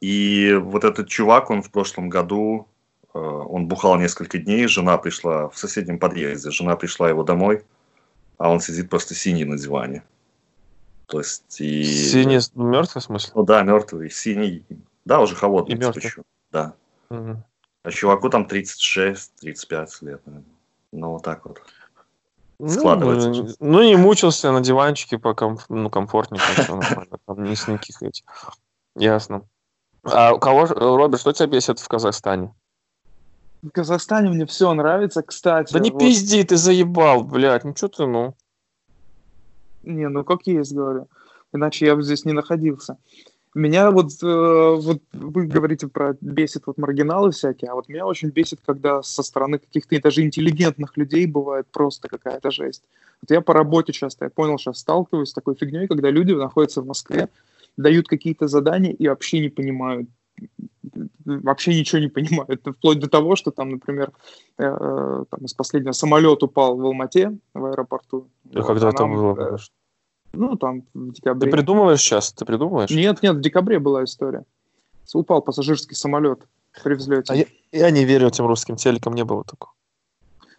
[0.00, 2.66] И вот этот чувак, он в прошлом году,
[3.14, 7.62] э, он бухал несколько дней, жена пришла в соседнем подъезде, жена пришла его домой,
[8.38, 10.02] а он сидит просто синий на диване.
[11.06, 11.84] То есть и...
[11.84, 13.32] Синий мертвый в смысле?
[13.36, 14.64] Ну да, мертвый, синий,
[15.04, 15.74] да, уже холодный.
[15.74, 16.04] И мертвый.
[16.04, 16.22] Еще.
[16.50, 16.74] Да.
[17.10, 17.42] Угу.
[17.82, 20.44] А чуваку там 36-35 лет, наверное.
[20.92, 21.60] Ну, вот так вот.
[22.58, 23.28] Ну, Складывается.
[23.30, 25.66] Ну, ну, не мучился на диванчике, по комф...
[25.68, 27.18] ну, комфортненько, все нормально.
[27.26, 28.24] Там не с никаких этих.
[28.96, 29.42] Ясно.
[30.04, 32.54] А у кого, Роберт, что тебя бесит в Казахстане?
[33.62, 35.72] В Казахстане мне все нравится, кстати.
[35.72, 35.98] Да не вот...
[35.98, 38.34] пизди, ты заебал, блядь, ну что ты, ну.
[39.82, 41.08] Не, ну как есть, говорю.
[41.52, 42.98] Иначе я бы здесь не находился.
[43.54, 48.30] Меня вот, э, вот вы говорите про бесит вот маргиналы всякие, а вот меня очень
[48.30, 52.82] бесит, когда со стороны каких-то даже интеллигентных людей бывает просто какая-то жесть.
[53.22, 56.82] Вот я по работе часто, я понял, сейчас сталкиваюсь с такой фигней, когда люди находятся
[56.82, 57.28] в Москве,
[57.76, 60.08] дают какие-то задания и вообще не понимают,
[61.24, 62.60] вообще ничего не понимают.
[62.78, 64.10] Вплоть до того, что там, например,
[64.58, 68.28] э, э там из последнего самолет упал в Алмате, в аэропорту.
[68.50, 69.54] И вот, когда нам, было?
[69.54, 69.58] Э,
[70.34, 71.50] ну, там, в декабре.
[71.50, 72.32] Ты придумываешь сейчас?
[72.32, 72.90] Ты придумываешь?
[72.90, 74.44] Нет, нет, в декабре была история.
[75.12, 76.40] Упал пассажирский самолет
[76.82, 77.32] при взлете.
[77.32, 79.72] А я, я не верю этим русским телекам, не было такого.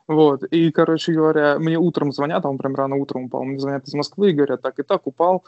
[0.07, 3.88] Вот, и, короче говоря, мне утром звонят, а он прям рано утром упал, мне звонят
[3.88, 5.43] из Москвы и говорят, так и так, упал,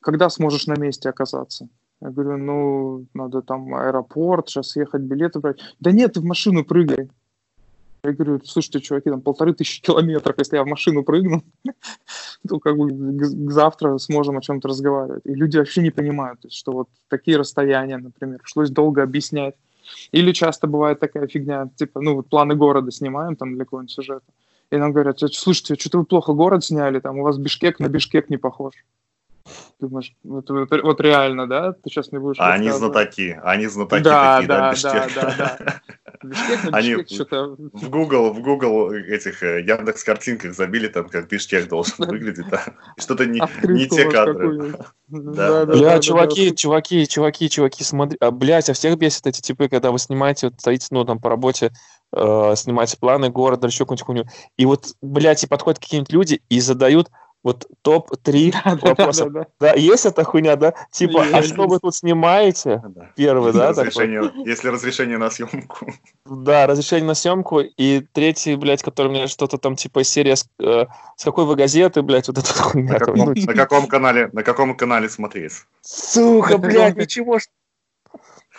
[0.00, 1.68] когда сможешь на месте оказаться?
[2.00, 5.60] Я говорю, ну, надо там аэропорт, сейчас ехать, билеты брать.
[5.78, 7.10] Да нет, ты в машину прыгай.
[8.04, 11.44] Я говорю, слушайте, чуваки, там полторы тысячи километров, если я в машину прыгну,
[12.48, 12.90] то как бы
[13.50, 15.24] завтра сможем о чем-то разговаривать.
[15.24, 19.54] И люди вообще не понимают, что вот такие расстояния, например, пришлось долго объяснять.
[20.10, 24.26] Или часто бывает такая фигня, типа, ну вот планы города снимаем там для какого-нибудь сюжета,
[24.70, 28.30] и нам говорят, слушайте, что-то вы плохо город сняли, там у вас Бишкек на Бишкек
[28.30, 28.74] не похож.
[29.80, 31.72] Думаешь, вот, вот, вот реально, да?
[31.72, 35.14] Ты сейчас не будешь А они знатоки, они знатоки да, такие, да, да, Бишкек.
[35.14, 35.80] Да, да, да.
[36.22, 37.56] Бишкек они что-то...
[37.72, 42.62] В Google, в Google этих э, Яндекс картинках забили там, как Бишкек должен выглядеть, да.
[42.96, 44.74] Что-то не, не те кадры.
[45.08, 49.68] Да, да, Бля, чуваки, чуваки, чуваки, чуваки, смотри, а, блядь, а всех бесит эти типы,
[49.68, 51.70] когда вы снимаете, вот стоите, ну, там, по работе,
[52.14, 54.24] э, снимаете планы города, еще какую-нибудь хуйню,
[54.56, 57.10] и вот, блядь, и подходят какие-нибудь люди и задают
[57.42, 59.32] вот топ-3 да, вопросов.
[59.32, 59.72] Да, да, да.
[59.72, 60.74] да, есть эта хуйня, да?
[60.90, 61.34] Типа, есть.
[61.34, 62.82] а что вы тут снимаете?
[62.84, 63.10] Да.
[63.16, 63.70] Первый, да?
[63.70, 64.44] Разрешение, такой?
[64.44, 65.92] Если разрешение на съемку.
[66.24, 67.60] Да, разрешение на съемку.
[67.60, 72.02] И третий, блядь, который мне что-то там типа серия с, э, с какой вы газеты,
[72.02, 72.92] блядь, вот эта хуйня.
[72.92, 75.52] На каком, на каком канале, на каком канале смотреть?
[75.80, 77.38] Сука, блядь, ничего.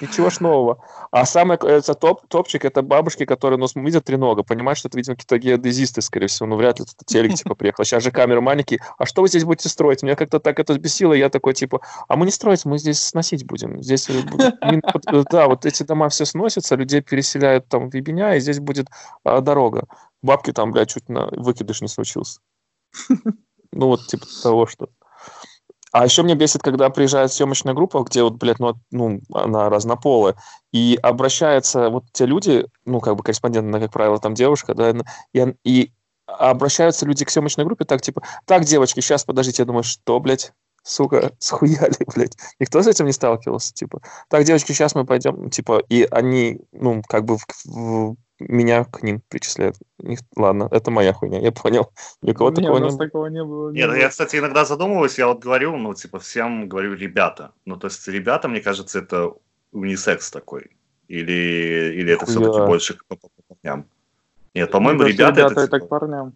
[0.01, 0.83] Ничего ж нового.
[1.11, 5.15] А самый это топ, топчик это бабушки, которые нос видят тренога, понимают, что это, видимо,
[5.15, 6.47] какие-то геодезисты, скорее всего.
[6.47, 7.83] Ну, вряд ли это телек, типа, приехал.
[7.83, 8.79] Сейчас же камеры маленькие.
[8.97, 10.01] А что вы здесь будете строить?
[10.01, 11.13] Меня как-то так это бесило.
[11.13, 13.83] Я такой, типа, а мы не строить, мы здесь сносить будем.
[13.83, 18.59] Здесь, э, да, вот эти дома все сносятся, людей переселяют там в Ебеня, и здесь
[18.59, 18.87] будет
[19.23, 19.85] а, дорога.
[20.23, 22.39] Бабки там, блядь, чуть на выкидыш не случился.
[23.75, 24.89] Ну, вот типа того, что...
[25.93, 30.35] А еще мне бесит, когда приезжает съемочная группа, где вот, блядь, ну, ну она разнополая,
[30.71, 34.91] и обращаются вот те люди, ну, как бы корреспонденты, как правило, там девушка, да,
[35.33, 35.91] и, и
[36.25, 40.51] обращаются люди к съемочной группе так, типа, так, девочки, сейчас, подождите, я думаю, что, блядь,
[40.81, 42.37] сука, схуяли, блядь.
[42.59, 44.01] Никто с этим не сталкивался, типа.
[44.29, 48.15] Так, девочки, сейчас мы пойдем, типа, и они, ну, как бы в, в,
[48.47, 49.77] меня к ним причисляют.
[49.99, 51.91] Них, ладно, это моя хуйня, я понял.
[52.21, 53.71] Никого Не, такого у нас не такого не было.
[53.71, 53.97] не Нет, было.
[53.97, 57.51] я, кстати, иногда задумываюсь, я вот говорю, ну, типа, всем говорю ребята.
[57.65, 59.33] Ну, то есть ребята, мне кажется, это
[59.71, 60.71] унисекс такой.
[61.07, 63.85] Или, или это все-таки больше по, по парням.
[64.53, 66.33] Нет, по-моему, Мне кажется, ребята, ребята это, это типа- к парням.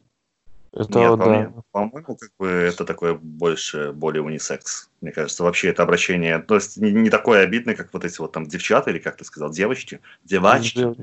[0.73, 1.53] Это Нет, вот, по да.
[1.71, 4.89] по-моему, как бы это такое больше, более унисекс.
[5.01, 8.31] Мне кажется, вообще это обращение, то есть не, не такое обидное, как вот эти вот
[8.31, 10.79] там девчата, или как ты сказал, девочки, девачки.
[10.79, 10.97] Дев-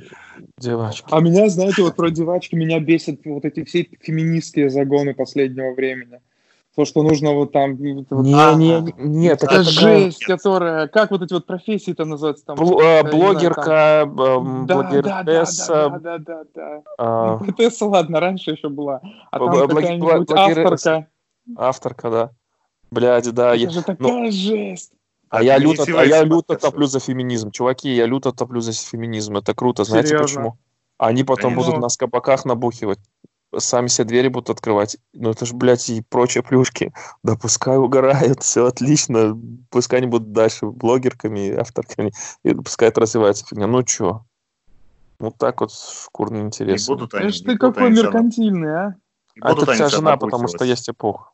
[0.58, 1.04] Девочки.
[1.10, 6.20] А меня, знаете, вот про девачки меня бесят вот эти все феминистские загоны последнего времени.
[6.76, 7.76] То, что нужно вот там...
[7.76, 10.88] вот- вот- Не, а, не, не, нет, Это это жесть, которая...
[10.88, 12.44] Как вот эти вот профессии там называются?
[12.46, 15.98] Там, Бл- я э, не знаю, там- блогерка, эм, Да, да, да, да, блогересса, да,
[15.98, 16.82] да, да, да.
[16.98, 19.00] а, Ну, ладно, раньше еще была.
[19.30, 20.94] А там блог- какая-нибудь блог- блогересса.
[20.96, 21.08] авторка.
[21.56, 22.30] авторка, да.
[22.90, 23.54] Блядь, да.
[23.54, 24.92] я- Это же такая жесть.
[25.28, 27.50] А я люто, а я люто топлю за феминизм.
[27.50, 29.36] Чуваки, я люто топлю за феминизм.
[29.36, 29.82] Это круто.
[29.84, 30.26] Знаете Серьезно?
[30.26, 30.58] почему?
[30.98, 31.70] Они потом Конечно.
[31.72, 32.98] будут нас в кабаках набухивать.
[33.56, 34.96] Сами себе двери будут открывать.
[35.12, 36.92] Ну это же, блядь, и прочие плюшки.
[37.22, 39.40] Да пускай угорают, все отлично.
[39.70, 42.12] Пускай они будут дальше блогерками, авторками.
[42.42, 43.66] И пускай это развивается фигня.
[43.66, 44.24] Ну чё?
[45.20, 46.94] Вот так вот шкурно Не интересно.
[46.94, 48.94] будут они, Знаешь, не ты будут какой они меркантильный, а?
[49.40, 51.30] А это вся жена, потому что есть эпоха.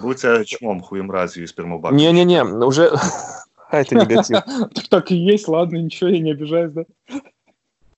[0.00, 1.96] Будь тебя чмом, хуем разью и спермобаком.
[1.96, 2.94] Не-не-не, уже...
[3.70, 4.38] А, это негатив.
[4.90, 6.84] Так и есть, ладно, ничего, я не обижаюсь, да?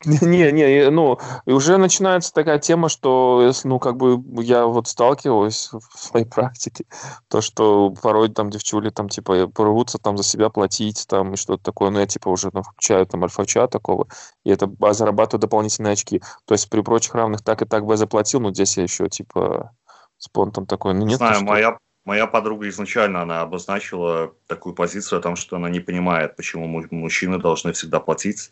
[0.23, 5.99] Не, не, ну, уже начинается такая тема, что, ну, как бы я вот сталкиваюсь в
[5.99, 6.85] своей практике,
[7.29, 11.62] то, что порой там девчули там, типа, порвутся там за себя платить, там, и что-то
[11.62, 14.09] такое, ну, я, типа, уже там включаю там альфа-чат такого,
[14.45, 16.21] и это зарабатываю дополнительные очки.
[16.45, 19.09] То есть при прочих равных так и так бы я заплатил, но здесь я еще,
[19.09, 19.73] типа,
[20.19, 21.45] с понтом такой, ну, Не нет, знаю, что?
[21.45, 26.67] моя, моя подруга изначально она обозначила такую позицию о том, что она не понимает, почему
[26.67, 28.51] му- мужчины должны всегда платить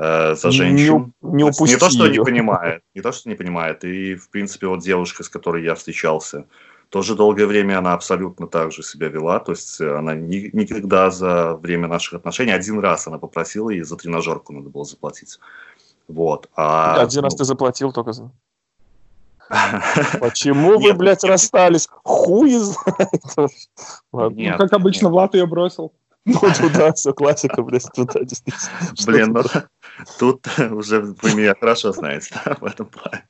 [0.00, 1.12] э, за Не женщин.
[1.22, 2.24] не упусти не то, что не её.
[2.24, 3.84] понимает, не то, что не понимает.
[3.84, 6.44] И, в принципе, вот девушка, с которой я встречался,
[6.88, 9.38] тоже долгое время она абсолютно так же себя вела.
[9.40, 13.82] То есть э, она ни- никогда за время наших отношений, один раз она попросила, и
[13.82, 15.38] за тренажерку надо было заплатить.
[16.08, 16.48] Вот.
[16.56, 18.30] А, Один раз ну, ты заплатил только за...
[20.20, 21.88] Почему вы, Нет, блядь, расстались?
[22.04, 23.22] Хуй знает.
[24.12, 25.08] Ну, как обычно.
[25.10, 25.92] Влад ее бросил.
[26.28, 28.68] Ну, туда, все, классика, блядь, туда, действительно.
[29.06, 29.42] Блин, ну
[30.18, 33.26] тут уже вы меня хорошо знаете да, в этом плане.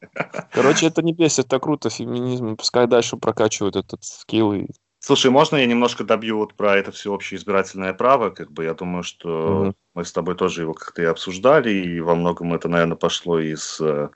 [0.53, 2.57] Короче, это не бесит, это круто, феминизм.
[2.57, 4.53] Пускай дальше прокачивают этот скилл.
[4.55, 4.67] И...
[4.99, 8.31] Слушай, можно я немножко добью вот про это всеобщее избирательное право?
[8.31, 9.75] Как бы я думаю, что Мгм.
[9.95, 13.81] мы с тобой тоже его как-то и обсуждали, и во многом это, наверное, пошло из
[13.81, 14.09] э,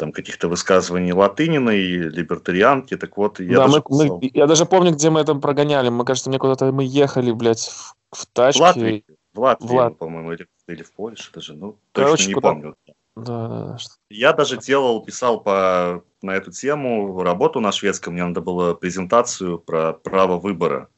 [0.00, 2.96] там каких-то высказываний Латынина и либертарианки.
[2.96, 5.90] Так вот, я да, даже мы, мы- писал я даже помню, где мы это прогоняли.
[5.90, 8.62] Мы, кажется, мне куда-то мы ехали, блядь, в, в в тачке.
[8.62, 12.34] Латвии, в Латвии, в Лат- по-моему, или, или в Польше даже, ну, Короче, точно не
[12.34, 12.74] куда- помню.
[13.16, 13.78] Да, да, да.
[13.78, 18.72] что- Я даже делал, писал по, на эту тему работу на шведском, мне надо было
[18.74, 20.88] презентацию про право выбора.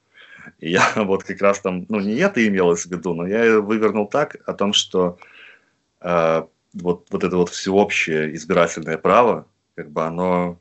[0.60, 4.06] И я вот как раз там, ну не это имелось в виду, но я вывернул
[4.06, 5.16] так о том, что
[6.00, 10.58] э, вот, вот это вот всеобщее избирательное право, как бы оно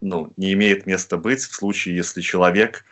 [0.00, 2.84] ну, не имеет места быть в случае, если человек,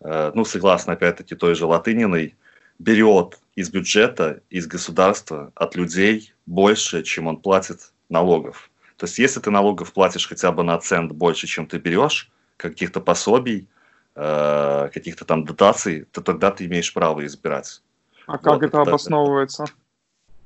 [0.00, 2.36] э, ну согласно опять-таки той же Латыниной,
[2.78, 8.70] берет из бюджета, из государства, от людей больше, чем он платит налогов.
[8.96, 13.00] То есть, если ты налогов платишь хотя бы на цент больше, чем ты берешь, каких-то
[13.00, 13.68] пособий,
[14.16, 17.80] э, каких-то там дотаций, то тогда ты имеешь право избирать.
[18.26, 19.64] А как Вот это это- обосновывается?
[19.64, 19.76] Как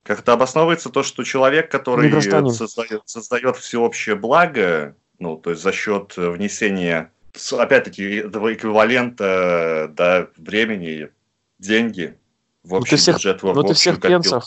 [0.04, 2.10] это обосновывается то, что человек, который
[2.52, 7.12] создает, создает всеобщее благо, ну, то есть за счет э, внесения,
[7.56, 11.10] опять-таки, этого эквивалента да, времени,
[11.58, 12.16] деньги
[12.64, 14.22] в Ну, ты общий всех- бюджет, в, Ну в ты всех копилку.
[14.24, 14.44] пенсов.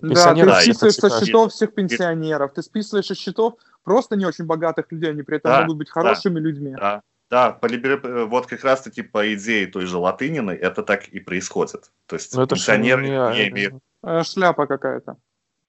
[0.00, 4.44] Да, ты да, списываешь со счетов всех пенсионеров, ты списываешь со счетов просто не очень
[4.44, 5.92] богатых людей, они при этом Да, могут быть да.
[5.94, 6.74] хорошими людьми.
[6.78, 8.00] Да, Да, по либер...
[8.04, 11.90] Э, вот как раз-таки по идее той же латынины это так и происходит.
[12.06, 13.74] То есть Но это пенсионеры не- не имеют...
[14.02, 15.16] Э, Шляпа какая-то.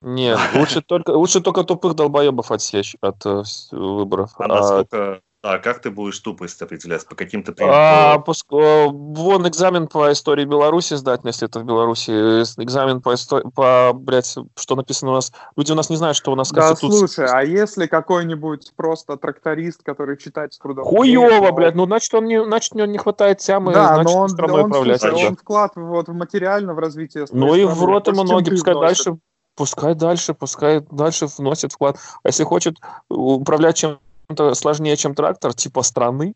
[0.02, 4.32] Нет, лучше только, лучше только тупых долбоебов отсечь от э, выборов.
[4.38, 5.22] А А, насколько...
[5.42, 7.06] А как ты будешь тупость определять?
[7.08, 7.54] По каким-то...
[7.54, 12.12] при- а, пуск- э, вон экзамен по истории Беларуси сдать, ну, если это в Беларуси.
[12.12, 15.32] э, Экзамен по, исто- по блядь, что написано у нас.
[15.56, 17.08] Люди у нас не знают, что у нас Да, Конституция.
[17.08, 20.84] слушай, а если какой-нибудь просто тракторист, который читает с трудом?
[20.84, 24.20] Хуёво, блядь, ну значит, он не, значит, у него не хватает тямы, Да, значит, но
[24.20, 25.00] он, страной он, управлять.
[25.02, 28.26] слушай, он вклад вот в материально в развитие Ну своей и страны в рот ему
[28.26, 29.18] чем ноги, пускай дальше,
[29.56, 31.96] пускай дальше, пускай дальше вносит вклад.
[32.24, 32.76] А если хочет
[33.08, 33.86] управлять
[34.30, 36.36] чем-то сложнее, чем трактор, типа страны,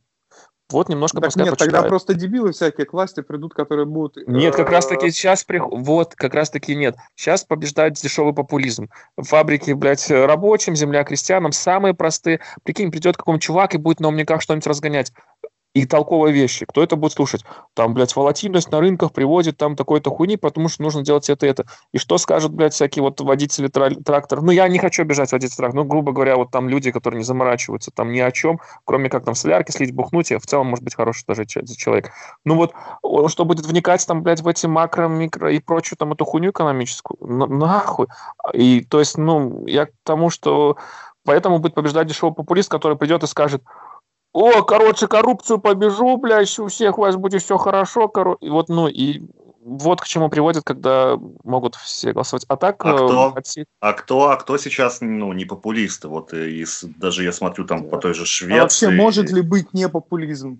[0.71, 1.89] вот немножко Так пускай нет, тогда почитает.
[1.89, 4.17] просто дебилы всякие к власти придут, которые будут...
[4.27, 5.63] Нет, как э, раз таки сейчас прих...
[5.69, 6.95] вот, как раз таки нет.
[7.15, 8.89] Сейчас побеждает дешевый популизм.
[9.17, 12.39] Фабрики, блядь, рабочим, земля крестьянам, самые простые.
[12.63, 15.12] Прикинь, придет какой-нибудь чувак и будет на умниках что-нибудь разгонять.
[15.73, 16.67] И толковые вещи.
[16.67, 17.43] Кто это будет слушать?
[17.73, 21.49] Там, блядь, волатильность на рынках приводит там такой-то хуйни, потому что нужно делать это и
[21.49, 21.65] это.
[21.91, 24.43] И что скажут, блядь, всякие вот водители тра- трактор?
[24.43, 25.81] Ну, я не хочу обижать водителей трактор.
[25.81, 29.25] Ну, грубо говоря, вот там люди, которые не заморачиваются там ни о чем, кроме как
[29.25, 32.12] там солярки слить, бухнуть, и в целом может быть хороший даже че- человек.
[32.45, 36.23] Ну вот, что будет вникать там, блядь, в эти макро, микро и прочую там эту
[36.23, 37.17] хуйню экономическую?
[37.19, 38.07] На- нахуй.
[38.53, 40.77] И то есть, ну, я к тому, что
[41.25, 43.63] поэтому будет побеждать дешевый популист, который придет и скажет,
[44.33, 48.37] о, короче, коррупцию побежу, блядь, у всех у вас будет все хорошо, коро-».
[48.41, 49.21] И вот, ну, и
[49.63, 52.45] вот к чему приводит, когда могут все голосовать.
[52.49, 53.33] А так, А э, кто?
[53.35, 56.07] отсеять- А кто, а кто сейчас, ну, не популисты?
[56.07, 58.59] Вот э, из, даже я смотрю там по той же А Швеции.
[58.59, 60.59] вообще, может ли быть не популизм?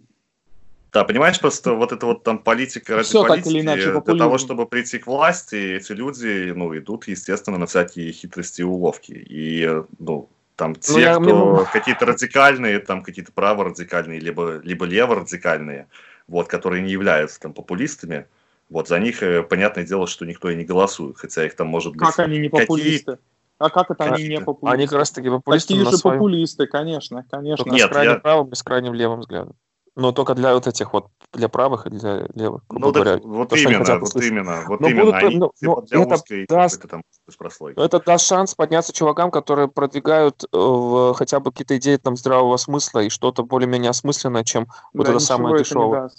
[0.93, 3.93] Да, понимаешь, просто вот это вот там политика ради Всё так политики, или иначе для
[3.93, 4.19] популизм.
[4.25, 9.12] того, чтобы прийти к власти, эти люди, ну, идут, естественно, на всякие хитрости и уловки.
[9.12, 10.29] И, э, ну,
[10.63, 11.19] там те, я- кто
[11.56, 15.88] мне- какие-то радикальные, там какие-то праворадикальные, либо, либо леворадикальные,
[16.30, 18.28] вот, которые не являются там популистами,
[18.69, 21.91] вот, за них, э, понятное дело, что никто и не голосует, хотя их там может
[21.93, 22.08] быть...
[22.08, 23.17] Как они не какие- популисты?
[23.60, 24.76] А как это они не популисты?
[24.76, 27.69] они как раз таки популисты Такие же своем- популисты, конечно, конечно.
[27.69, 29.56] Нет, с крайним я- правым и с крайним левым взглядом.
[29.95, 33.21] Но только для вот этих вот, для правых и для левых, грубо Ну, так говоря.
[33.23, 34.32] вот то, именно, хотят вот услышать.
[34.32, 37.03] именно, вот Но именно, будут, они ну, типа ну, для это узкой даст- какой-то там
[37.38, 37.77] прослойки.
[37.77, 42.58] Но это даст шанс подняться чувакам, которые продвигают э, хотя бы какие-то идеи там здравого
[42.58, 46.10] смысла и что-то более-менее осмысленное, чем вот Да, это самое это не дешевое.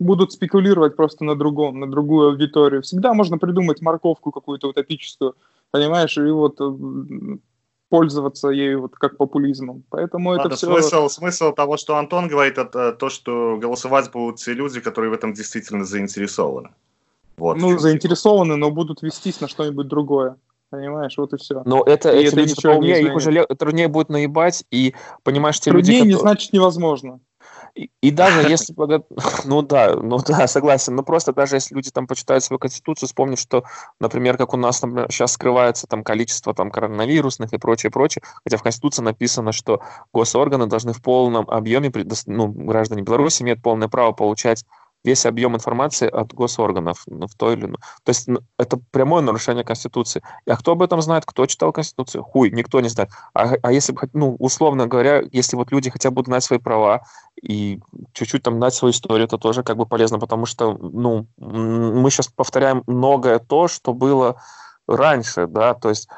[0.00, 2.82] Будут спекулировать просто на другом, на другую аудиторию.
[2.82, 5.36] Всегда можно придумать морковку какую-то утопическую,
[5.70, 7.42] понимаешь, и вот м,
[7.90, 9.82] пользоваться ею вот как популизмом.
[9.90, 10.66] Поэтому это Ладно, все...
[10.66, 15.14] смысл, смысл того, что Антон говорит, это то, что голосовать будут те люди, которые в
[15.14, 16.70] этом действительно заинтересованы.
[17.36, 17.56] Вот.
[17.58, 20.36] Ну, заинтересованы, но будут вестись на что-нибудь другое.
[20.70, 21.62] Понимаешь, вот и все.
[21.64, 24.94] Но это И эти это люди ничего не поумнее, их уже труднее будет наебать, и
[25.24, 26.20] понимаешь, те Труднее люди, не которые...
[26.20, 27.18] значит невозможно.
[27.80, 28.74] И, и даже если...
[29.44, 30.94] Ну да, ну да, согласен.
[30.94, 33.64] Но просто даже если люди там почитают свою конституцию, вспомнят, что,
[33.98, 38.58] например, как у нас например, сейчас скрывается там количество там коронавирусных и прочее, прочее, хотя
[38.58, 39.80] в конституции написано, что
[40.12, 41.90] госорганы должны в полном объеме,
[42.26, 44.64] ну, граждане Беларуси имеют полное право получать
[45.04, 47.78] весь объем информации от госорганов ну, в той или иной.
[48.04, 50.22] То есть ну, это прямое нарушение Конституции.
[50.46, 51.24] А кто об этом знает?
[51.26, 52.22] Кто читал Конституцию?
[52.22, 53.10] Хуй, никто не знает.
[53.34, 57.02] А, а если ну, условно говоря, если вот люди хотя бы знать свои права
[57.42, 57.80] и
[58.12, 62.28] чуть-чуть там знать свою историю, это тоже как бы полезно, потому что, ну, мы сейчас
[62.28, 64.36] повторяем многое то, что было
[64.86, 66.08] раньше, да, то есть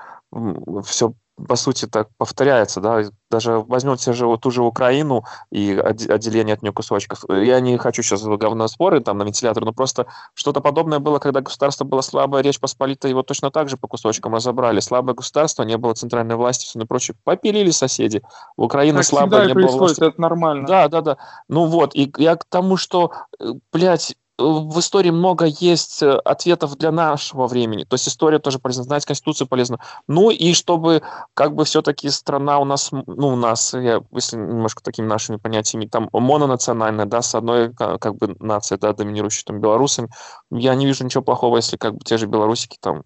[0.85, 1.15] все
[1.47, 6.55] по сути так повторяется, да, даже возьмем те же, ту же Украину и отде- отделение
[6.55, 7.25] от нее кусочков.
[7.29, 11.41] Я не хочу сейчас говно споры там на вентилятор, но просто что-то подобное было, когда
[11.41, 14.81] государство было слабое, Речь Посполита его точно так же по кусочкам разобрали.
[14.81, 17.17] Слабое государство, не было центральной власти, все и прочее.
[17.25, 18.23] Попилили соседи.
[18.57, 20.03] В Украине Так и не было власти.
[20.03, 20.67] это нормально.
[20.67, 21.17] Да, да, да.
[21.49, 26.77] Ну вот, и я к тому, что, э, блядь, в истории много есть э, ответов
[26.77, 27.85] для нашего времени.
[27.85, 29.79] То есть история тоже полезна, знать Конституцию полезно.
[30.09, 31.03] Ну и чтобы
[31.35, 35.87] как бы все-таки страна у нас, ну у нас, я, если немножко такими нашими понятиями,
[35.87, 40.09] там мононациональная, да, с одной ка- как бы нацией, да, доминирующей там белорусами,
[40.51, 43.05] я не вижу ничего плохого, если как бы те же белорусики там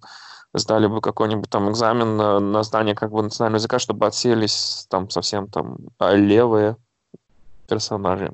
[0.55, 5.11] сдали бы какой-нибудь там экзамен на, на знание как бы национального языка, чтобы отселись там
[5.11, 6.77] совсем там левые
[7.69, 8.33] персонажи.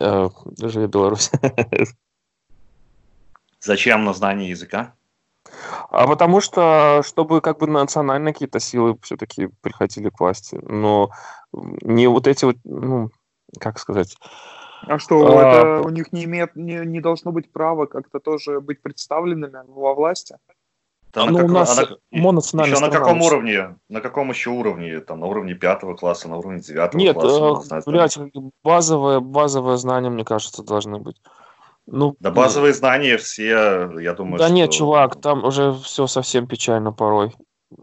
[0.00, 0.28] Э,
[0.58, 1.30] Живи Беларусь.
[3.60, 4.94] Зачем на знание языка?
[5.90, 10.58] А потому что, чтобы как бы национальные какие-то силы все-таки приходили к власти.
[10.62, 11.10] Но
[11.52, 13.10] не вот эти вот, ну,
[13.58, 14.16] как сказать,
[14.82, 18.60] А что, А, это у них не имеет, не, не должно быть права как-то тоже
[18.60, 20.36] быть представленными во власти?
[21.12, 23.76] Да, ну, у нас а монациональная еще на каком уровне?
[23.88, 25.00] На каком еще уровне?
[25.00, 27.74] Там, на уровне пятого класса, на уровне девятого Нет, класса?
[27.76, 28.18] Нет, блядь,
[28.62, 31.16] базовые, базовые знания, мне кажется, должны быть.
[31.86, 34.54] Ну, да базовые знания все, я думаю, Да что...
[34.54, 37.34] нет, чувак, там уже все совсем печально порой.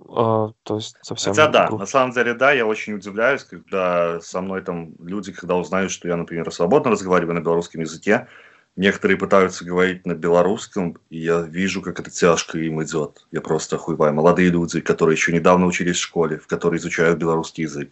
[0.09, 4.41] А, то есть совсем Хотя да, на самом деле да, я очень удивляюсь, когда со
[4.41, 8.27] мной там люди, когда узнают, что я, например, свободно разговариваю на белорусском языке,
[8.75, 13.25] некоторые пытаются говорить на белорусском, и я вижу, как это тяжко им идет.
[13.31, 14.13] Я просто охуеваю.
[14.13, 17.91] Молодые люди, которые еще недавно учились в школе, в которой изучают белорусский язык.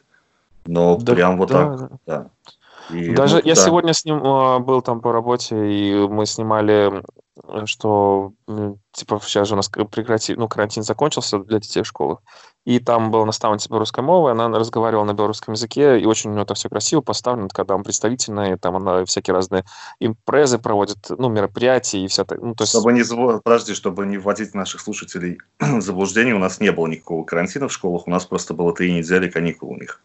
[0.66, 2.30] Но да, прям вот да, так, да.
[2.90, 3.62] И, Даже ну, я да.
[3.62, 7.02] сегодня с ним э, был там по работе, и мы снимали,
[7.66, 8.34] что
[8.92, 12.20] типа сейчас же у нас прекрати, ну, карантин закончился для детей в школах,
[12.66, 16.43] и там была наставница белорусской мовы, она разговаривала на белорусском языке, и очень у нее
[16.43, 19.66] это все красиво поставлено, когда там представительные, там она всякие разные
[19.99, 22.26] импрезы проводит, ну, мероприятия и вся...
[22.30, 22.72] Ну, то есть...
[22.72, 23.03] Чтобы не,
[23.41, 27.74] подожди, чтобы не вводить наших слушателей в заблуждение, у нас не было никакого карантина в
[27.74, 30.01] школах, у нас просто было три недели каникул у них.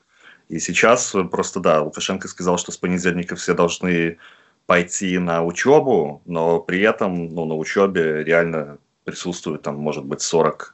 [0.48, 4.18] И сейчас просто, да, Лукашенко сказал, что с понедельника все должны
[4.66, 10.72] пойти на учебу, но при этом ну, на учебе реально присутствует, там, может быть, 40%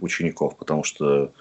[0.00, 1.32] учеников, потому что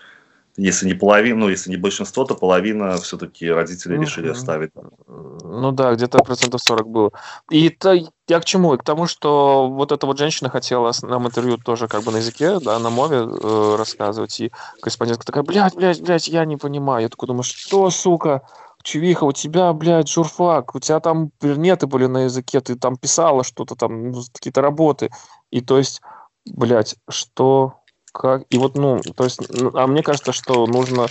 [0.57, 4.71] если не половина, ну, если не большинство, то половина все-таки родители ну, решили оставить.
[5.07, 7.11] Ну да, где-то процентов 40 было.
[7.49, 8.77] И это я к чему?
[8.77, 12.59] К тому, что вот эта вот женщина хотела нам интервью тоже как бы на языке,
[12.59, 17.03] да, на мове э, рассказывать, и корреспондентка такая, блядь, блядь, блядь, я не понимаю.
[17.03, 18.41] Я такой думаю, что, сука,
[18.81, 23.43] Чувиха, у тебя, блядь, журфак, у тебя там предметы были на языке, ты там писала
[23.43, 25.09] что-то там, ну, какие-то работы.
[25.51, 26.01] И то есть,
[26.45, 27.73] блядь, что
[28.15, 28.43] как...
[28.49, 31.07] И вот, ну, то есть, ну, а мне кажется, что нужно...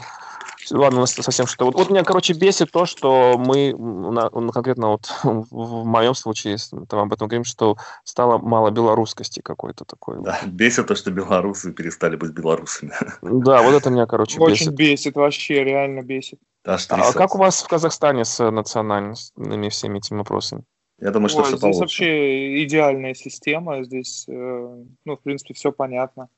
[0.71, 1.67] Ладно, у нас совсем что-то...
[1.67, 6.77] Вот, вот меня, короче, бесит то, что мы, на, конкретно вот в моем случае, если
[6.77, 10.23] мы там об этом говорим, что стало мало белорусскости какой-то такой.
[10.23, 12.93] Да, бесит то, что белорусы перестали быть белорусами.
[13.23, 14.75] Да, вот это меня, короче, Очень бесит.
[14.75, 16.41] бесит, вообще реально бесит.
[16.65, 16.79] А
[17.13, 20.65] как у вас в Казахстане с национальными всеми этими вопросами?
[20.99, 21.81] Я думаю, что Ой, все здесь получше.
[21.81, 26.29] вообще идеальная система, здесь, э, ну, в принципе, все понятно.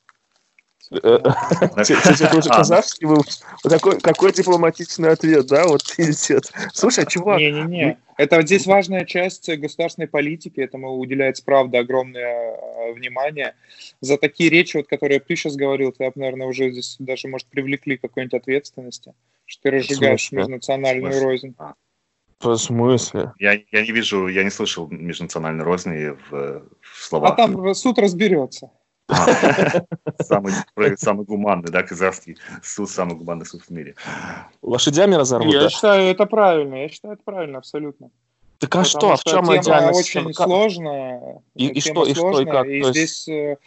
[0.90, 1.18] Э,
[2.38, 3.24] уже казахский был?
[4.00, 5.66] Какой дипломатичный ответ, да?
[5.66, 6.52] Вот пиздец.
[6.72, 7.38] Слушай, чувак...
[7.38, 7.98] Не-не-не.
[8.16, 13.54] Это вот здесь важная часть государственной политики, этому уделяется, правда, огромное э, внимание.
[14.00, 17.98] За такие речи, вот, которые ты сейчас говорил, ты, наверное, уже здесь даже, может, привлекли
[17.98, 19.12] какой-нибудь ответственности,
[19.44, 21.54] что ты разжигаешь межнациональную рознь.
[22.40, 23.32] В смысле?
[23.38, 27.32] Я, я не вижу, я не слышал межнациональной розни в, в словах.
[27.32, 28.70] А там суд разберется.
[30.20, 30.52] Самый,
[30.96, 33.94] самый гуманный, да, казахский суд, самый гуманный суд в мире.
[34.62, 38.10] Лошадями разорвут, Я считаю, это правильно, я считаю, это правильно, абсолютно.
[38.58, 41.42] Так а что, а в чем идеальная очень сложная.
[41.54, 42.66] И, и что, и что, и как?
[42.66, 43.58] И здесь э,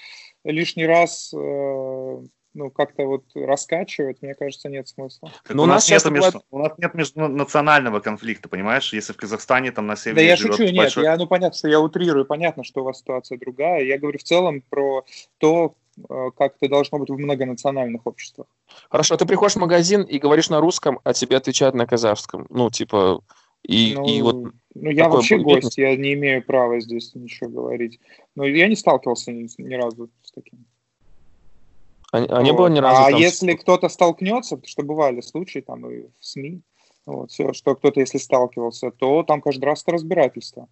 [0.44, 2.22] лишний раз э,
[2.60, 5.32] ну, как-то вот раскачивать, мне кажется, нет смысла.
[5.48, 6.36] Но ну, у, нас нет между, бывает...
[6.52, 8.92] у нас нет межнационального конфликта, понимаешь?
[8.92, 11.06] Если в Казахстане там на севере Да я шучу, нет, большой...
[11.06, 13.86] я, ну понятно, что я утрирую, понятно, что у вас ситуация другая.
[13.86, 15.06] Я говорю в целом про
[15.38, 18.48] то, э, как это должно быть в многонациональных обществах.
[18.90, 22.46] Хорошо, ты приходишь в магазин и говоришь на русском, а тебе отвечают на казахском.
[22.50, 23.22] Ну, типа,
[23.64, 24.36] и, ну, и вот...
[24.76, 28.02] Ну, я вообще гость, я не имею права здесь ничего говорить.
[28.36, 30.66] Но я не сталкивался ни, ни разу с таким.
[32.12, 33.02] А, а не было ни разу?
[33.02, 33.20] А там...
[33.20, 36.62] если кто-то столкнется, потому что бывали случаи там и в СМИ,
[37.06, 40.68] вот, все, что кто-то, если сталкивался, то там каждый раз это разбирательство.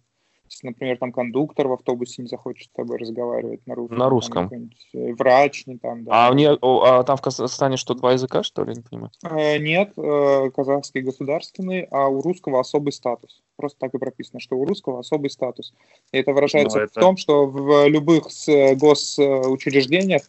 [0.50, 3.98] Если, например, там кондуктор в автобусе не захочет с тобой разговаривать на русском.
[3.98, 4.70] На русском.
[4.94, 6.28] Э, врач не там, да.
[6.28, 9.10] А, не, а там в Казахстане что, два языка, что ли, не понимаю?
[9.24, 13.42] Э, нет, э, казахский государственный, а у русского особый статус.
[13.56, 15.74] Просто так и прописано, что у русского особый статус.
[16.12, 16.92] И это выражается это...
[16.92, 18.28] в том, что в любых
[18.76, 20.22] госучреждениях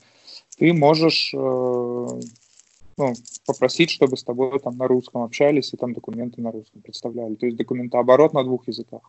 [0.60, 3.14] ты можешь э, ну,
[3.46, 7.36] попросить, чтобы с тобой там на русском общались и там документы на русском представляли.
[7.36, 9.02] То есть документооборот на двух языках.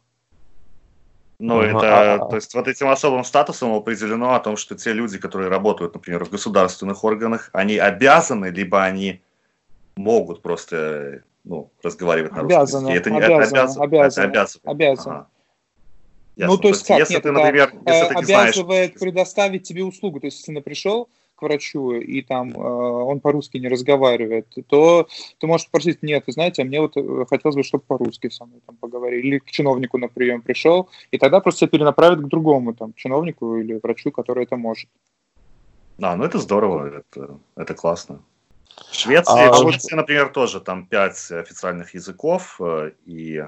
[1.40, 5.48] Ну, это, то есть вот этим особым статусом определено о том, что те люди, которые
[5.48, 9.22] работают, например, в государственных органах, они обязаны, либо они
[9.96, 12.92] могут просто ну, разговаривать на русском языке.
[12.92, 15.14] Это, обязаны, это обязаны, это обязаны.
[15.14, 15.28] Ага.
[16.36, 18.94] Ну, то есть, как, если нет, ты, например, если ты не обязывает знаешь...
[18.94, 20.20] предоставить тебе услугу.
[20.20, 21.09] То есть, если ты пришел,
[21.41, 26.32] к врачу, и там э, он по-русски не разговаривает, то ты можешь спросить, нет, вы
[26.32, 29.51] знаете, а мне вот э, хотелось бы, чтобы по-русски со мной там поговорили, или к
[29.51, 34.11] чиновнику на прием пришел, и тогда просто тебя перенаправят к другому там чиновнику или врачу,
[34.11, 34.88] который это может.
[35.99, 38.20] Да, ну это здорово, это, это классно.
[38.91, 43.45] В Швеции, а, в Швеции, например, тоже там пять официальных языков, э, и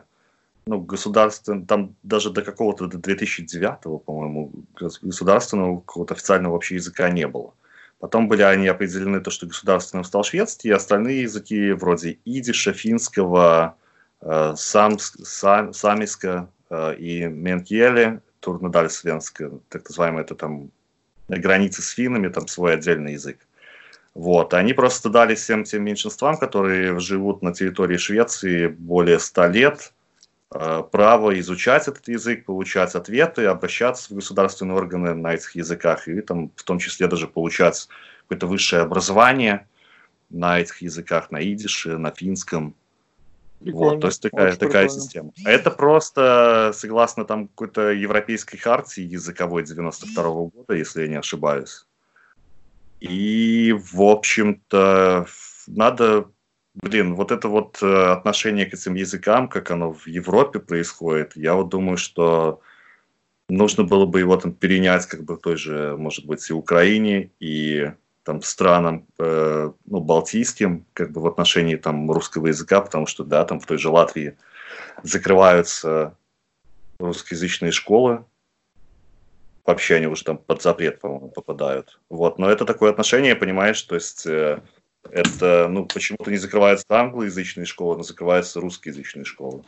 [0.67, 7.27] ну, государствен, там даже до какого-то, до 2009, по-моему, государственного какого-то официального вообще языка не
[7.27, 7.53] было.
[8.03, 13.77] Потом были они определены, то, что государственным стал шведский, и остальные языки вроде идиша, финского,
[14.21, 20.73] э, сам, сам, самиска э, и менкеле, турнодальсвенска, так называемое, это там
[21.29, 23.39] границы с финнами, там свой отдельный язык.
[24.15, 24.53] Вот.
[24.53, 29.93] Они просто дали всем тем меньшинствам, которые живут на территории Швеции более ста лет,
[30.91, 36.51] право изучать этот язык, получать ответы, обращаться в государственные органы на этих языках и там,
[36.57, 37.89] в том числе даже получать
[38.23, 39.67] какое-то высшее образование
[40.31, 42.75] на этих языках, на идише, на финском.
[43.61, 45.31] Вот, то есть такая, такая система.
[45.45, 51.87] Это просто согласно там какой-то европейской хартии языковой 92 -го года, если я не ошибаюсь.
[52.99, 55.27] И, в общем-то,
[55.67, 56.27] надо,
[56.75, 61.55] блин, вот это вот э, отношение к этим языкам, как оно в Европе происходит, я
[61.55, 62.61] вот думаю, что
[63.49, 67.93] нужно было бы его там перенять как бы той же, может быть, и Украине, и
[68.25, 73.45] там странам, э, ну, балтийским, как бы в отношении там русского языка, потому что, да,
[73.45, 74.37] там в той же Латвии
[75.03, 76.17] закрываются
[76.99, 78.25] русскоязычные школы,
[79.67, 82.01] вообще они уже там под запрет, по-моему, попадают.
[82.09, 84.63] Вот, но это такое отношение, понимаешь, то есть э,
[85.11, 89.63] это, ну, почему-то не закрываются англоязычные школы, но закрываются русскоязычные школы.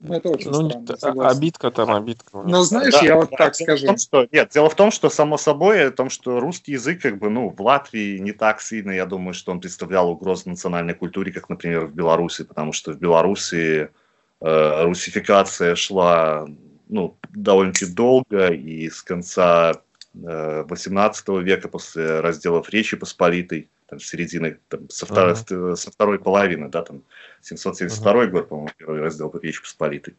[0.00, 1.38] Ну, это очень ну, странно, согласен.
[1.38, 2.42] обидка там, обидка.
[2.44, 3.86] Ну, знаешь, да, я вот да, так скажу.
[3.86, 7.18] Том, что, нет, дело в том, что, само собой, о том, что русский язык, как
[7.18, 11.32] бы, ну, в Латвии не так сильно, я думаю, что он представлял угрозу национальной культуре,
[11.32, 13.88] как, например, в Беларуси, потому что в Беларуси
[14.40, 16.46] э, русификация шла
[16.88, 19.80] ну, довольно-таки долго, и с конца
[20.14, 25.76] э, 18 века, после разделов Речи Посполитой, там, середины, там, со, второй, uh-huh.
[25.76, 27.02] со второй половины, да, там,
[27.42, 28.28] 772 uh-huh.
[28.28, 30.14] год, по-моему, первый раздел Речи Посполитой.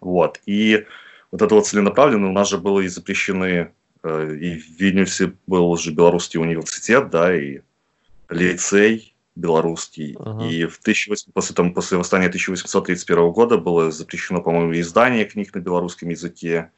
[0.00, 0.86] Вот, и
[1.30, 3.72] вот это вот целенаправленно у нас же было и запрещены,
[4.02, 7.60] э, и в Вильнюсе был уже Белорусский университет, да, и
[8.28, 10.14] лицей, белорусский.
[10.14, 10.50] Uh-huh.
[10.50, 15.60] И в 1800, после, там, после восстания 1831 года было запрещено, по-моему, издание книг на
[15.60, 16.70] белорусском языке.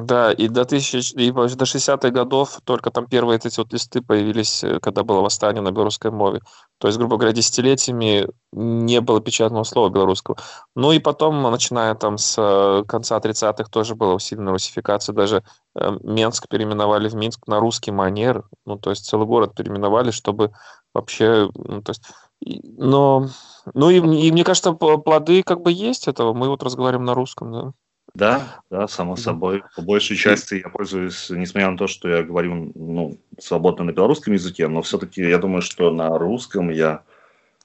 [0.00, 4.64] Да, и до, тысяч, и до 60-х годов только там первые эти вот листы появились,
[4.64, 6.40] э, когда было восстание на белорусской мове.
[6.78, 10.38] То есть, грубо говоря, десятилетиями не было печатного слова белорусского.
[10.74, 15.12] Ну и потом, начиная там с э, конца 30-х, тоже была усиленная русификация.
[15.14, 18.44] Даже э, Менск переименовали в Минск на русский манер.
[18.64, 20.52] Ну, то есть целый город переименовали, чтобы
[20.94, 21.50] вообще...
[21.54, 22.04] Ну, то есть,
[22.40, 23.26] но,
[23.74, 26.32] ну и, и мне кажется, плоды как бы есть этого.
[26.32, 27.72] Мы вот разговариваем на русском, да.
[28.14, 29.62] Да, да, само собой.
[29.74, 34.34] По большей части я пользуюсь, несмотря на то, что я говорю ну, свободно на белорусском
[34.34, 37.02] языке, но все-таки я думаю, что на русском я...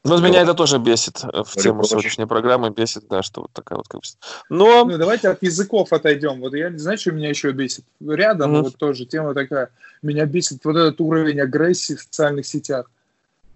[0.05, 3.77] Ну, меня это тоже бесит э, в тему сегодняшней программы, бесит, да, что вот такая
[3.77, 4.01] вот как.
[4.49, 4.85] Но...
[4.85, 6.39] Ну, давайте от языков отойдем.
[6.39, 7.83] Вот я, знаешь, что меня еще бесит?
[7.99, 8.61] Рядом mm-hmm.
[8.61, 9.69] вот тоже тема такая.
[10.01, 12.89] Меня бесит вот этот уровень агрессии в социальных сетях.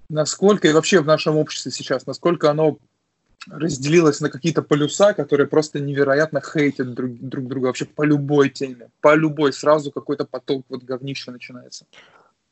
[0.10, 2.78] Насколько, и вообще в нашем обществе сейчас, насколько оно
[3.50, 8.90] разделилась на какие-то полюса, которые просто невероятно хейтят друг, друг друга вообще по любой теме.
[9.02, 9.54] По любой.
[9.54, 11.86] Сразу какой-то поток вот говнища начинается.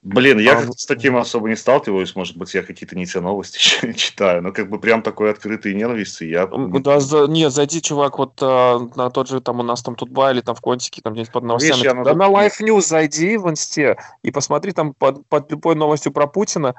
[0.01, 3.57] Блин, я а, с таким особо не сталкиваюсь, может быть, я какие-то не те новости
[3.97, 6.47] читаю, но как бы прям такой открытой ненависти я...
[6.47, 10.09] Да, за, не, зайди, чувак, вот а, на тот же, там у нас там тут
[10.09, 11.79] или там в Контике, там где-нибудь под новостями.
[11.79, 16.13] Видишь, да, на Life News зайди в инсте и посмотри там под, под любой новостью
[16.13, 16.75] про Путина,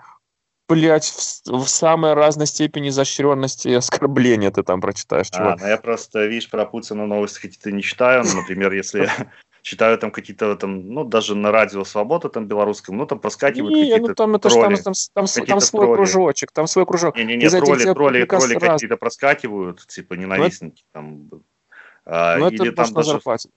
[0.71, 5.59] блядь, в, в самой разной степени изощренности и оскорбления ты там прочитаешь, а, чувак.
[5.59, 8.25] А, ну я просто, видишь, про Путина новости какие-то не читаю.
[8.25, 9.09] Ну, например, если
[9.63, 13.83] читаю там какие-то там, ну, даже на радио Свобода там белорусском, ну, там проскакивают не,
[13.83, 14.77] какие-то ну, там, это тролли.
[14.77, 15.97] Там, там, там, там свой тролли.
[15.97, 17.17] кружочек, там свой кружок.
[17.17, 21.43] Не-не-не, тролли, тролли, тролли какие-то проскакивают, типа ненавистники ну, там.
[22.07, 23.11] А, ну, или это там даже...
[23.11, 23.51] Зарплате.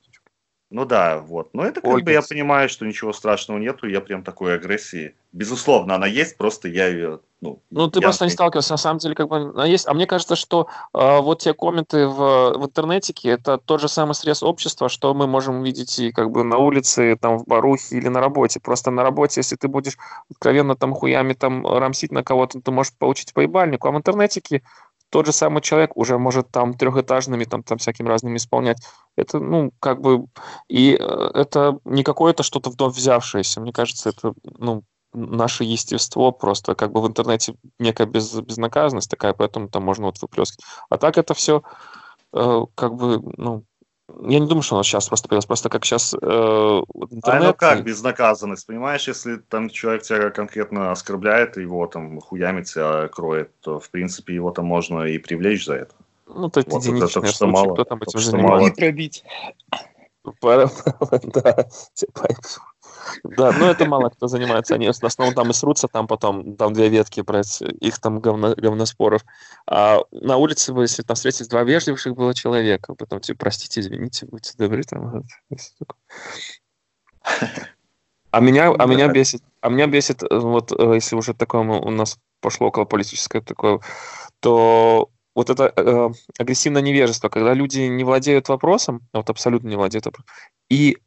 [0.74, 1.54] Ну да, вот.
[1.54, 2.06] Но это как Ольга.
[2.06, 5.14] бы я понимаю, что ничего страшного нету, я прям такой агрессии.
[5.32, 7.60] Безусловно, она есть, просто я ее, ну...
[7.70, 8.08] Ну, ты я...
[8.08, 9.88] просто не сталкивался, на самом деле, как бы она есть.
[9.88, 14.16] А мне кажется, что э, вот те комменты в, в интернетике, это тот же самый
[14.16, 18.08] срез общества, что мы можем увидеть и как бы на улице, там, в барухе или
[18.08, 18.60] на работе.
[18.60, 19.98] Просто на работе, если ты будешь
[20.32, 23.88] откровенно там хуями там рамсить на кого-то, ты можешь получить поебальнику.
[23.88, 24.64] А в интернетике
[25.14, 28.80] тот же самый человек уже может там трехэтажными, там, там всяким разными исполнять.
[29.16, 30.26] Это, ну, как бы,
[30.68, 33.62] и э, это не какое-то что-то вновь взявшееся.
[33.62, 34.82] Мне кажется, это, ну,
[35.14, 40.20] наше естество просто как бы в интернете некая без, безнаказанность такая, поэтому там можно вот
[40.20, 40.66] выплескивать.
[40.90, 41.62] А так это все
[42.34, 43.66] э, как бы, ну,
[44.10, 47.24] я не думаю, что нас сейчас просто появилось, просто как сейчас э, интернет...
[47.24, 53.08] А ну как безнаказанность, понимаешь, если там человек тебя конкретно оскорбляет, его там хуями тебя
[53.08, 55.96] кроет, то в принципе его там можно и привлечь за это.
[56.28, 57.74] Ну, то это Вот это единичные только что случаи, мало.
[57.74, 58.58] кто там этим занимается.
[58.58, 58.68] мало.
[58.68, 59.24] И пробить.
[61.34, 62.28] Да, типа,
[63.24, 64.76] да, но это мало кто занимается.
[64.76, 68.56] Они в основном там и срутся, там потом там две ветки брать, их там говно,
[68.56, 69.24] говноспоров.
[69.68, 74.26] А на улице, вы, если там встретились два вежливых было человека, потом типа, простите, извините,
[74.26, 75.24] будьте добры, там.
[78.32, 79.14] А меня, а меня Да.
[79.14, 83.42] бесит, а меня бесит, э, вот э, если уже такое у нас пошло около политическое
[83.42, 83.80] такое,
[84.40, 90.08] то вот это э, агрессивное невежество, когда люди не владеют вопросом, вот абсолютно не владеют
[90.08, 90.26] вопросом,
[90.68, 90.98] и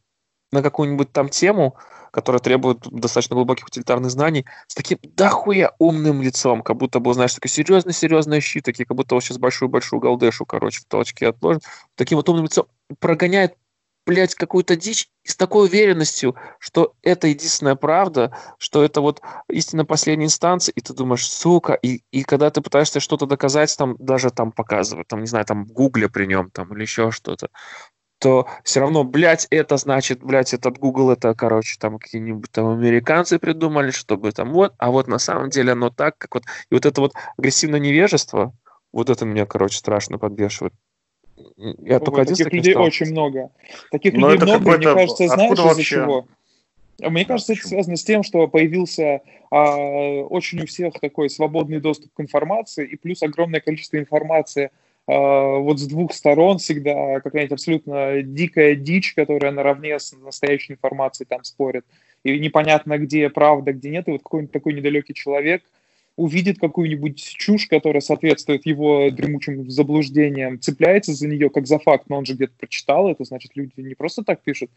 [0.53, 1.77] на какую-нибудь там тему,
[2.11, 7.35] которая требует достаточно глубоких утилитарных знаний, с таким дохуя умным лицом, как будто бы, знаешь,
[7.35, 12.17] такой серьезный-серьезный щит, такие, как будто вот сейчас большую-большую галдешу, короче, в толчке отложит, таким
[12.17, 12.67] вот умным лицом
[13.01, 13.57] прогоняет,
[14.07, 19.21] блядь, какую-то дичь с такой уверенностью, что это единственная правда, что это вот
[19.51, 23.97] истина последней инстанции, и ты думаешь, сука, и, и когда ты пытаешься что-то доказать, там
[23.99, 27.49] даже там показывают, там, не знаю, там в гугле при нем, там, или еще что-то,
[28.19, 33.39] то все равно, блядь, это значит, блядь, этот Google, это, короче, там какие-нибудь там американцы
[33.39, 36.87] придумали, чтобы там вот, а вот на самом деле оно так, как вот, и вот
[36.87, 38.55] это вот агрессивное невежество,
[38.93, 40.73] вот это меня, короче, страшно подбешивает.
[41.57, 43.05] Я только Ой, один с таких людей сталкивался.
[43.05, 43.51] очень много.
[43.91, 46.27] Таких Но людей это много, мне кажется, знаешь, из-за чего?
[47.03, 49.77] А Мне кажется, это связано с тем, что появился а,
[50.23, 55.79] очень у всех такой свободный доступ к информации, и плюс огромное количество информации а, вот
[55.79, 61.85] с двух сторон всегда какая-нибудь абсолютно дикая дичь, которая наравне с настоящей информацией там спорит.
[62.25, 64.09] И непонятно, где правда, где нет.
[64.09, 65.63] И вот какой-нибудь такой недалекий человек
[66.17, 72.17] увидит какую-нибудь чушь, которая соответствует его дремучим заблуждениям, цепляется за нее как за факт, но
[72.17, 74.71] он же где-то прочитал это, значит, люди не просто так пишут.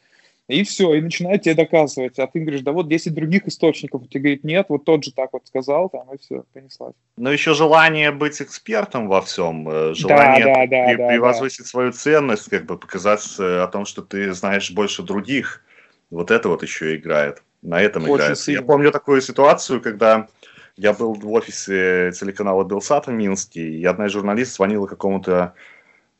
[0.49, 2.17] И все, и начинают тебе доказывать.
[2.17, 4.09] А ты говоришь, да вот 10 других источников.
[4.09, 6.95] Тебе говорит, нет, вот тот же так вот сказал, там, и все, понеслась.
[7.17, 11.91] Но еще желание быть экспертом во всем, э, желание да, да, при- да, превозвысить свою
[11.91, 15.63] ценность, как бы показать э, о том, что ты знаешь больше других.
[16.09, 17.43] Вот это вот еще играет.
[17.61, 18.39] На этом Очень играет.
[18.39, 18.61] сильно.
[18.61, 20.29] Я помню такую ситуацию, когда
[20.77, 25.53] я был в офисе телеканала Белсат в Минске, и одна из журналистов звонила какому-то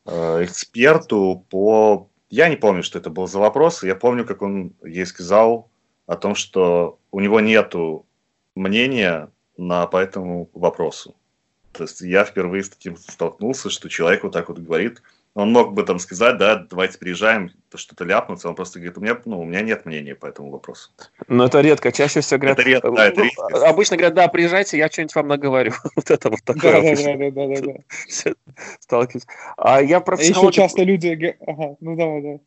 [0.06, 2.09] э, эксперту по...
[2.30, 3.82] Я не помню, что это был за вопрос.
[3.82, 5.68] Я помню, как он ей сказал
[6.06, 8.06] о том, что у него нету
[8.54, 11.16] мнения на, по этому вопросу.
[11.72, 15.02] То есть я впервые с таким столкнулся, что человек вот так вот говорит.
[15.34, 18.48] Он мог бы там сказать, да, давайте приезжаем, то что-то ляпнуться.
[18.48, 20.90] Он просто говорит, у меня, ну, у меня нет мнения по этому вопросу.
[21.28, 21.92] Но это редко.
[21.92, 22.58] Чаще всего говорят...
[22.58, 23.68] Это редко, да, это ну, редко.
[23.68, 25.72] Обычно говорят, да, приезжайте, я что-нибудь вам наговорю.
[25.94, 27.72] Вот это вот такое Да, да, обычно да, да, да, да,
[28.24, 28.32] да.
[28.80, 29.26] сталкиваюсь.
[29.56, 30.52] А я про А еще психологию...
[30.52, 31.36] часто люди...
[31.46, 32.40] Ага, ну давай, давай.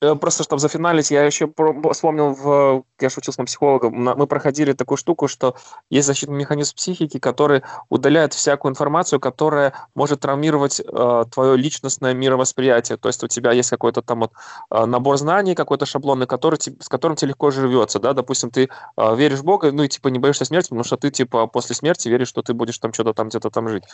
[0.00, 1.50] Э, Просто чтобы зафиналить, я еще
[1.92, 5.56] вспомнил, в, я же учился на психолога, мы проходили такую штуку, что
[5.90, 12.98] есть защитный механизм психики, который удаляет всякую информацию, которая может травмировать э, твое личностное мировосприятие.
[12.98, 14.32] То есть у тебя есть какой-то там вот
[14.70, 19.16] э, набор знаний, какой-то шаблонный, который, с которым тебе легко живется, да, допустим, ты э,
[19.16, 22.08] веришь в Бога, ну и типа не боишься смерти, потому что ты типа после смерти
[22.08, 23.84] веришь, что ты будешь там что-то там где-то там жить.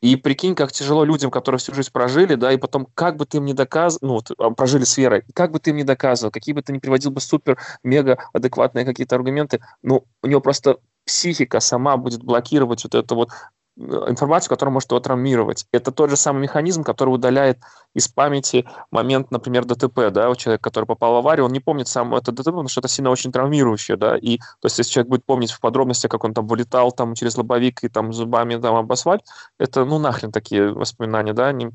[0.00, 3.38] И прикинь, как тяжело людям, которые всю жизнь прожили, да, и потом, как бы ты
[3.38, 6.30] им не доказывал, ну, вот, а, прожили с верой, как бы ты им не доказывал,
[6.30, 10.78] какие бы ты ни приводил бы супер, мега адекватные какие-то аргументы, ну, у него просто
[11.04, 13.30] психика сама будет блокировать вот эту вот
[13.76, 15.66] э, информацию, которая может его травмировать.
[15.72, 17.58] Это тот же самый механизм, который удаляет
[17.94, 21.88] из памяти момент, например, ДТП, да, у человека, который попал в аварию, он не помнит
[21.88, 25.10] сам это ДТП, потому что это сильно очень травмирующее, да, и то есть если человек
[25.10, 28.76] будет помнить в подробностях, как он там вылетал там через лобовик и там зубами там
[28.76, 29.22] об асфальт,
[29.58, 31.70] это, ну, нахрен такие воспоминания, да, они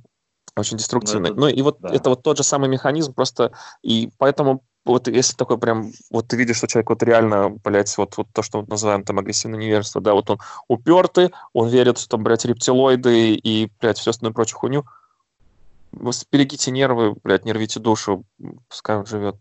[0.56, 1.32] очень деструктивные.
[1.32, 1.90] это- Ну, и вот да.
[1.90, 3.52] это вот тот же самый механизм, просто,
[3.82, 8.18] и поэтому вот если такой прям, вот ты видишь, что человек вот реально, блядь, вот,
[8.18, 12.10] вот то, что мы называем там агрессивное невежество, да, вот он упертый, он верит, что
[12.10, 14.86] там, блядь, рептилоиды и, блядь, всю остальную прочую хуйню,
[15.92, 18.26] вы берегите нервы, блядь, не рвите душу,
[18.68, 19.36] пускай он живет.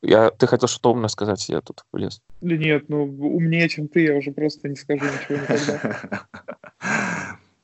[0.00, 2.20] Я, ты хотел что-то умное сказать, я тут влез.
[2.40, 6.26] Да нет, ну умнее, чем ты, я уже просто не скажу ничего никогда.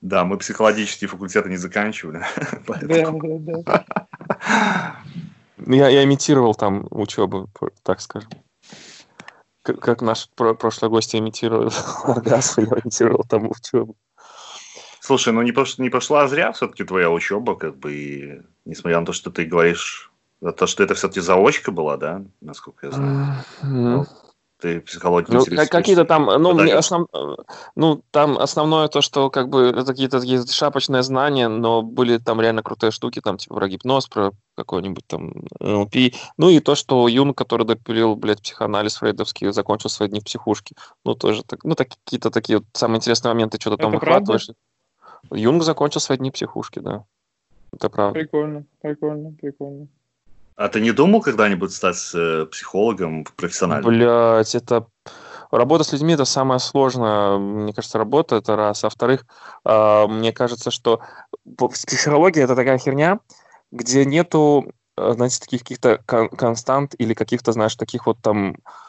[0.04, 2.22] Да, мы психологические факультеты не заканчивали.
[2.36, 4.96] Да, поэтому- да, да.
[5.56, 7.48] Ну, Я, я имитировал там учебу,
[7.82, 8.28] так скажем.
[9.62, 11.72] Как наш про- прошлый гость имитировал
[12.04, 13.96] оргазм, я имитировал там учебу.
[15.00, 19.06] Слушай, ну не, пош- не пошла зря все-таки твоя учеба, как бы, и, несмотря на
[19.06, 20.12] то, что ты говоришь,
[20.58, 23.34] то, что это все-таки заочка была, да, насколько я знаю.
[23.62, 24.06] М.
[24.64, 27.06] Ты психологией Ну, как- какие-то там, ну, мне основ...
[27.76, 32.40] ну, там основное то, что как бы это какие-то такие шапочные знания, но были там
[32.40, 35.94] реально крутые штуки, там типа про гипноз, про какой-нибудь там НЛП.
[36.38, 40.76] Ну и то, что Юн, который допилил, блядь, психоанализ фрейдовский, закончил свои дни в психушке.
[41.04, 44.32] Ну, тоже так, ну, так, какие-то такие вот самые интересные моменты, что-то там правда?
[44.32, 44.48] выхватываешь.
[45.30, 47.04] Юнг закончил свои дни психушки, да.
[47.70, 48.18] Это правда.
[48.18, 49.88] Прикольно, прикольно, прикольно.
[50.56, 53.90] А ты не думал когда-нибудь стать э, психологом профессиональным?
[53.90, 54.86] Блять, это
[55.54, 58.82] Работа с людьми это самое сложное, мне кажется, работа это раз.
[58.82, 59.24] А во-вторых,
[59.64, 61.00] э, мне кажется, что
[61.72, 63.20] психология это такая херня,
[63.70, 68.83] где нету, э, знаете, таких каких-то кон- констант или каких-то, знаешь, таких вот там а,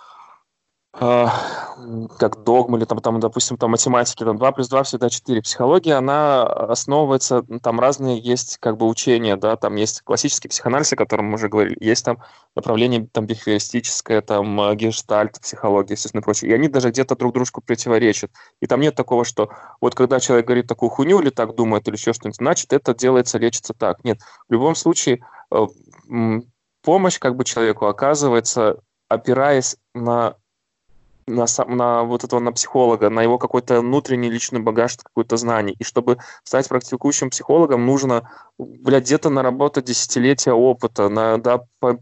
[0.98, 5.42] как догмы или там, там, допустим, там математики, там 2 плюс 2 всегда 4.
[5.42, 10.96] Психология, она основывается, там разные есть как бы учения, да, там есть классический психоанализ, о
[10.96, 12.20] котором мы уже говорили, есть там
[12.56, 16.52] направление там бихевиористическое, там э, гештальт, психология, естественно, и прочее.
[16.52, 18.32] И они даже где-то друг дружку противоречат.
[18.62, 19.50] И там нет такого, что
[19.82, 23.38] вот когда человек говорит такую хуйню или так думает, или еще что-нибудь, значит, это делается,
[23.38, 24.04] лечится так.
[24.06, 25.66] Нет, в любом случае э,
[26.84, 28.80] помощь как бы человеку оказывается,
[29.10, 30.36] опираясь на
[31.28, 35.76] на, сам, на вот этого на психолога, на его какой-то внутренний личный багаж, какой-то знаний.
[35.80, 42.00] И чтобы стать практикующим психологом, нужно, блядь, где-то наработать десятилетия опыта, на, да, по,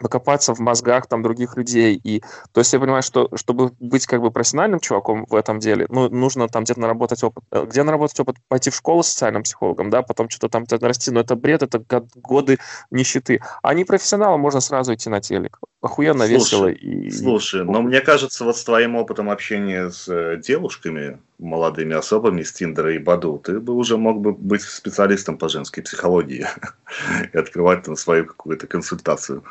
[0.00, 2.00] покопаться в мозгах там других людей.
[2.02, 2.20] И,
[2.52, 6.08] то есть я понимаю, что чтобы быть как бы профессиональным чуваком в этом деле, ну,
[6.08, 7.44] нужно там где-то наработать опыт.
[7.50, 8.36] Э, где наработать опыт?
[8.48, 11.10] Пойти в школу с социальным психологом, да, потом что-то там расти.
[11.10, 11.84] Но это бред, это
[12.16, 12.58] годы
[12.90, 13.40] нищеты.
[13.62, 15.58] А не профессионалом можно сразу идти на телек.
[15.82, 16.68] Охуенно слушай, весело.
[16.68, 17.10] И...
[17.10, 22.52] Слушай, но мне кажется, вот с твоим опытом общения с э, девушками, молодыми особами из
[22.52, 26.46] Тиндера и Баду, ты бы уже мог бы быть специалистом по женской психологии
[27.32, 29.42] и открывать там свою какую-то консультацию.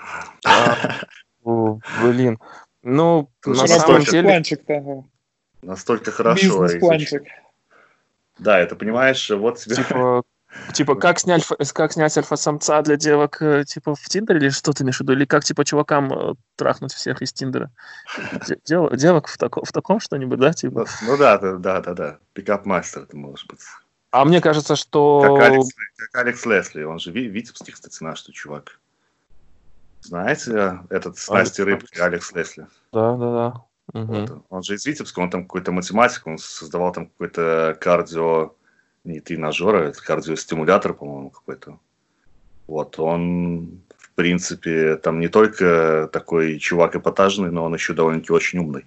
[0.46, 0.96] А,
[1.44, 2.40] блин,
[2.84, 4.44] ну, на самом деле...
[5.62, 6.64] Настолько хорошо.
[6.64, 7.24] Бизнес-планчик.
[8.38, 9.76] Да, это понимаешь, вот тебе...
[9.76, 10.24] Типа,
[10.74, 14.84] Типа, как снять, как снять альфа-самца для девок, э, типа, в Тиндере, или что ты
[14.84, 15.14] имеешь в виду?
[15.14, 17.72] Или как, типа, чувакам э, трахнуть всех из Тиндера?
[18.66, 20.86] Дев, девок в, тако, в таком что-нибудь, да, типа?
[21.02, 22.18] Ну, ну да, да, да, да, да.
[22.34, 23.62] Пикап-мастер ты можешь быть.
[24.12, 25.22] А мне кажется, что...
[25.22, 28.80] Как Алекс, как Алекс Лесли, он же витебский, кстати, наш что чувак.
[30.02, 32.68] Знаете, этот с Настей Рыбкой, Алекс Лесли?
[32.92, 34.00] Да, да, да.
[34.00, 34.14] Угу.
[34.14, 34.44] Вот.
[34.50, 38.54] Он же из Витебска, он там какой-то математик, он создавал там какой-то кардио
[39.14, 41.80] не тренажер, а это кардиостимулятор, по-моему, какой-то.
[42.68, 48.60] Вот, он, в принципе, там не только такой чувак эпатажный, но он еще довольно-таки очень
[48.60, 48.86] умный.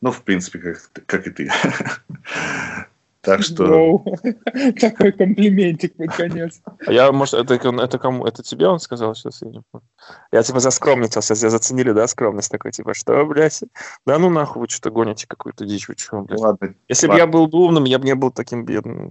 [0.00, 1.50] Ну, в принципе, как, как и ты.
[3.24, 4.04] Так что...
[4.80, 6.60] Такой комплиментик под конец.
[6.86, 8.26] А я, может, это, это кому?
[8.26, 9.40] Это тебе он сказал сейчас?
[9.42, 9.86] Я, не помню.
[10.30, 13.62] я типа заскромничался, я заценили, да, скромность такой, типа, что, блядь?
[14.06, 16.38] Да ну нахуй, вы что-то гоните какую-то дичь, вы что, блядь?
[16.38, 19.10] Ладно, Если бы я был умным, я бы не был таким бедным.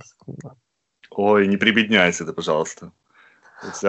[1.09, 2.91] Ой, не прибедняйся ты, пожалуйста.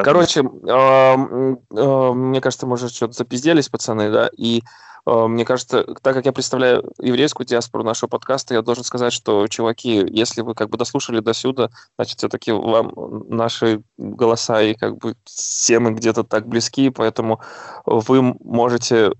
[0.04, 4.62] Короче, мне кажется, мы уже что-то запизделись, пацаны, да, и
[5.06, 10.02] мне кажется, так как я представляю еврейскую диаспору нашего подкаста, я должен сказать, что, чуваки,
[10.08, 11.68] если вы как бы дослушали до сюда,
[11.98, 12.90] значит, все-таки вам
[13.28, 17.40] наши голоса и как бы темы где-то так близки, поэтому
[17.84, 19.12] вы можете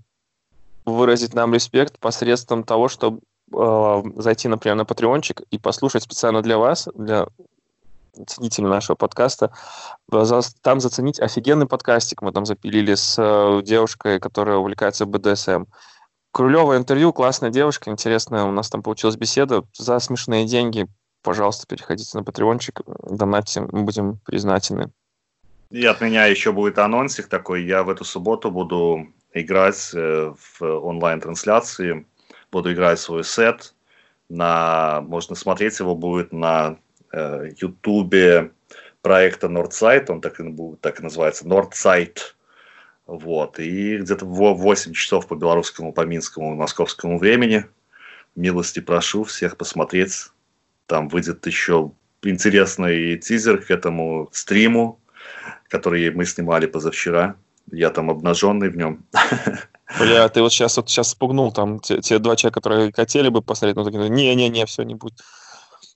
[0.85, 3.19] выразить нам респект посредством того, чтобы
[3.53, 7.27] э, зайти, например, на Патреончик и послушать специально для вас, для
[8.27, 9.51] ценителей нашего подкаста,
[10.61, 12.21] там заценить офигенный подкастик.
[12.21, 15.65] Мы там запилили с э, девушкой, которая увлекается БДСМ.
[16.31, 18.43] Крулева интервью, классная девушка, интересная.
[18.43, 20.87] У нас там получилась беседа за смешные деньги.
[21.21, 24.91] Пожалуйста, переходите на Патреончик, донатьте, мы будем признательны.
[25.71, 27.63] И от меня еще будет анонсик такой.
[27.63, 32.05] Я в эту субботу буду играть э, в онлайн-трансляции.
[32.51, 33.73] Буду играть свой сет.
[34.29, 36.77] На, можно смотреть его будет на
[37.59, 38.51] Ютубе
[39.01, 40.43] проекта Northside, он так и,
[40.81, 42.17] так и называется, Northside.
[43.05, 43.59] Вот.
[43.59, 47.65] И где-то в 8 часов по белорусскому, по минскому и московскому времени.
[48.35, 50.29] Милости прошу всех посмотреть.
[50.87, 51.91] Там выйдет еще
[52.23, 54.99] интересный тизер к этому стриму,
[55.69, 57.35] который мы снимали позавчера.
[57.71, 59.05] Я там обнаженный в нем.
[59.99, 63.41] Бля, ты вот сейчас вот сейчас спугнул там те, те два человека, которые хотели бы
[63.41, 65.21] посмотреть, но такие, не-не-не, все, не будет.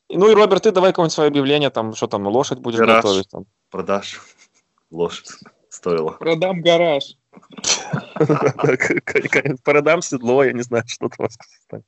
[0.09, 3.03] Ну и, Роберт, ты давай какое-нибудь свое объявление, там, что там, лошадь будешь гараж.
[3.03, 3.29] готовить?
[3.29, 3.45] Там.
[3.69, 4.19] Продашь
[4.91, 5.29] лошадь.
[5.69, 6.11] Стоило.
[6.11, 7.15] Продам гараж.
[9.63, 11.09] Продам седло, я не знаю, что
[11.67, 11.83] там.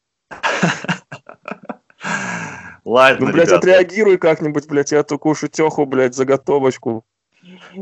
[2.85, 7.05] Ладно, Ну, блядь, отреагируй как-нибудь, блядь, я такую шутеху, блядь, заготовочку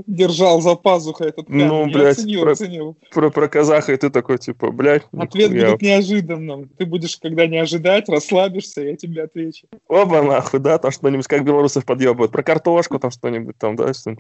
[0.07, 1.67] держал за пазухой этот прям.
[1.67, 2.97] Ну, блядь, оценил, про, оценил.
[3.11, 5.03] Про, про казаха, и ты такой, типа, блядь.
[5.17, 5.71] Ответ я...
[5.71, 6.69] будет неожиданным.
[6.77, 9.67] Ты будешь, когда не ожидать, расслабишься, я тебе отвечу.
[9.87, 12.31] Оба, нахуй, да, там что-нибудь, как белорусов подъебывают.
[12.31, 13.93] Про картошку там что-нибудь там, да?
[13.93, 14.15] Что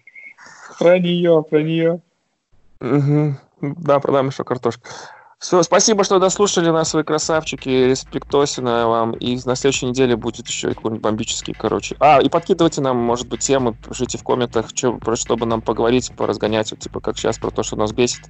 [0.79, 2.01] про нее, про нее.
[2.79, 3.35] Угу.
[3.61, 4.87] Да, продам еще картошку.
[5.39, 7.69] Все, спасибо, что дослушали нас, вы красавчики.
[7.69, 9.13] Респектосина вам.
[9.13, 11.95] И на следующей неделе будет еще какой-нибудь бомбический, короче.
[12.01, 16.11] А, и подкидывайте нам, может быть, темы, пишите в комментах, что, про чтобы нам поговорить,
[16.17, 18.29] поразгонять, вот, типа, как сейчас, про то, что нас бесит.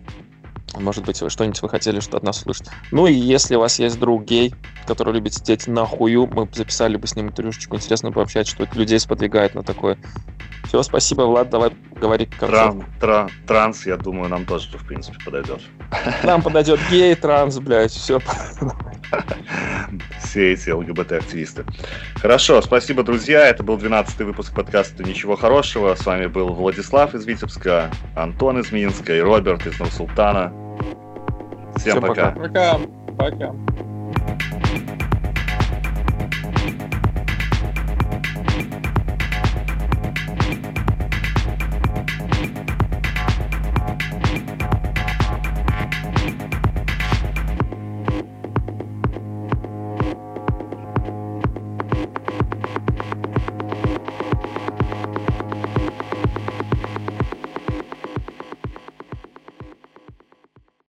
[0.78, 2.67] Может быть, вы что-нибудь вы хотели что от нас услышать.
[2.91, 4.53] Ну и если у вас есть друг гей,
[4.86, 8.78] который любит сидеть на хую, мы записали бы с ним интервьюшечку, интересно пообщать, что это
[8.78, 9.97] людей сподвигает на такое.
[10.70, 15.61] Все, спасибо, Влад, давай говори тран, тран, Транс, я думаю, нам тоже, в принципе, подойдет.
[16.24, 18.20] Нам подойдет гей, транс, блядь, все.
[20.24, 21.65] Все эти ЛГБТ-активисты.
[22.15, 23.47] Хорошо, спасибо, друзья.
[23.47, 25.95] Это был 12-й выпуск подкаста «Ничего хорошего».
[25.95, 30.53] С вами был Владислав из Витебска, Антон из Минска и Роберт из Нур-Султана.
[31.75, 32.32] Всем, Всем пока.
[32.32, 32.80] Пока.
[33.17, 33.53] Пока.
[33.53, 34.95] пока.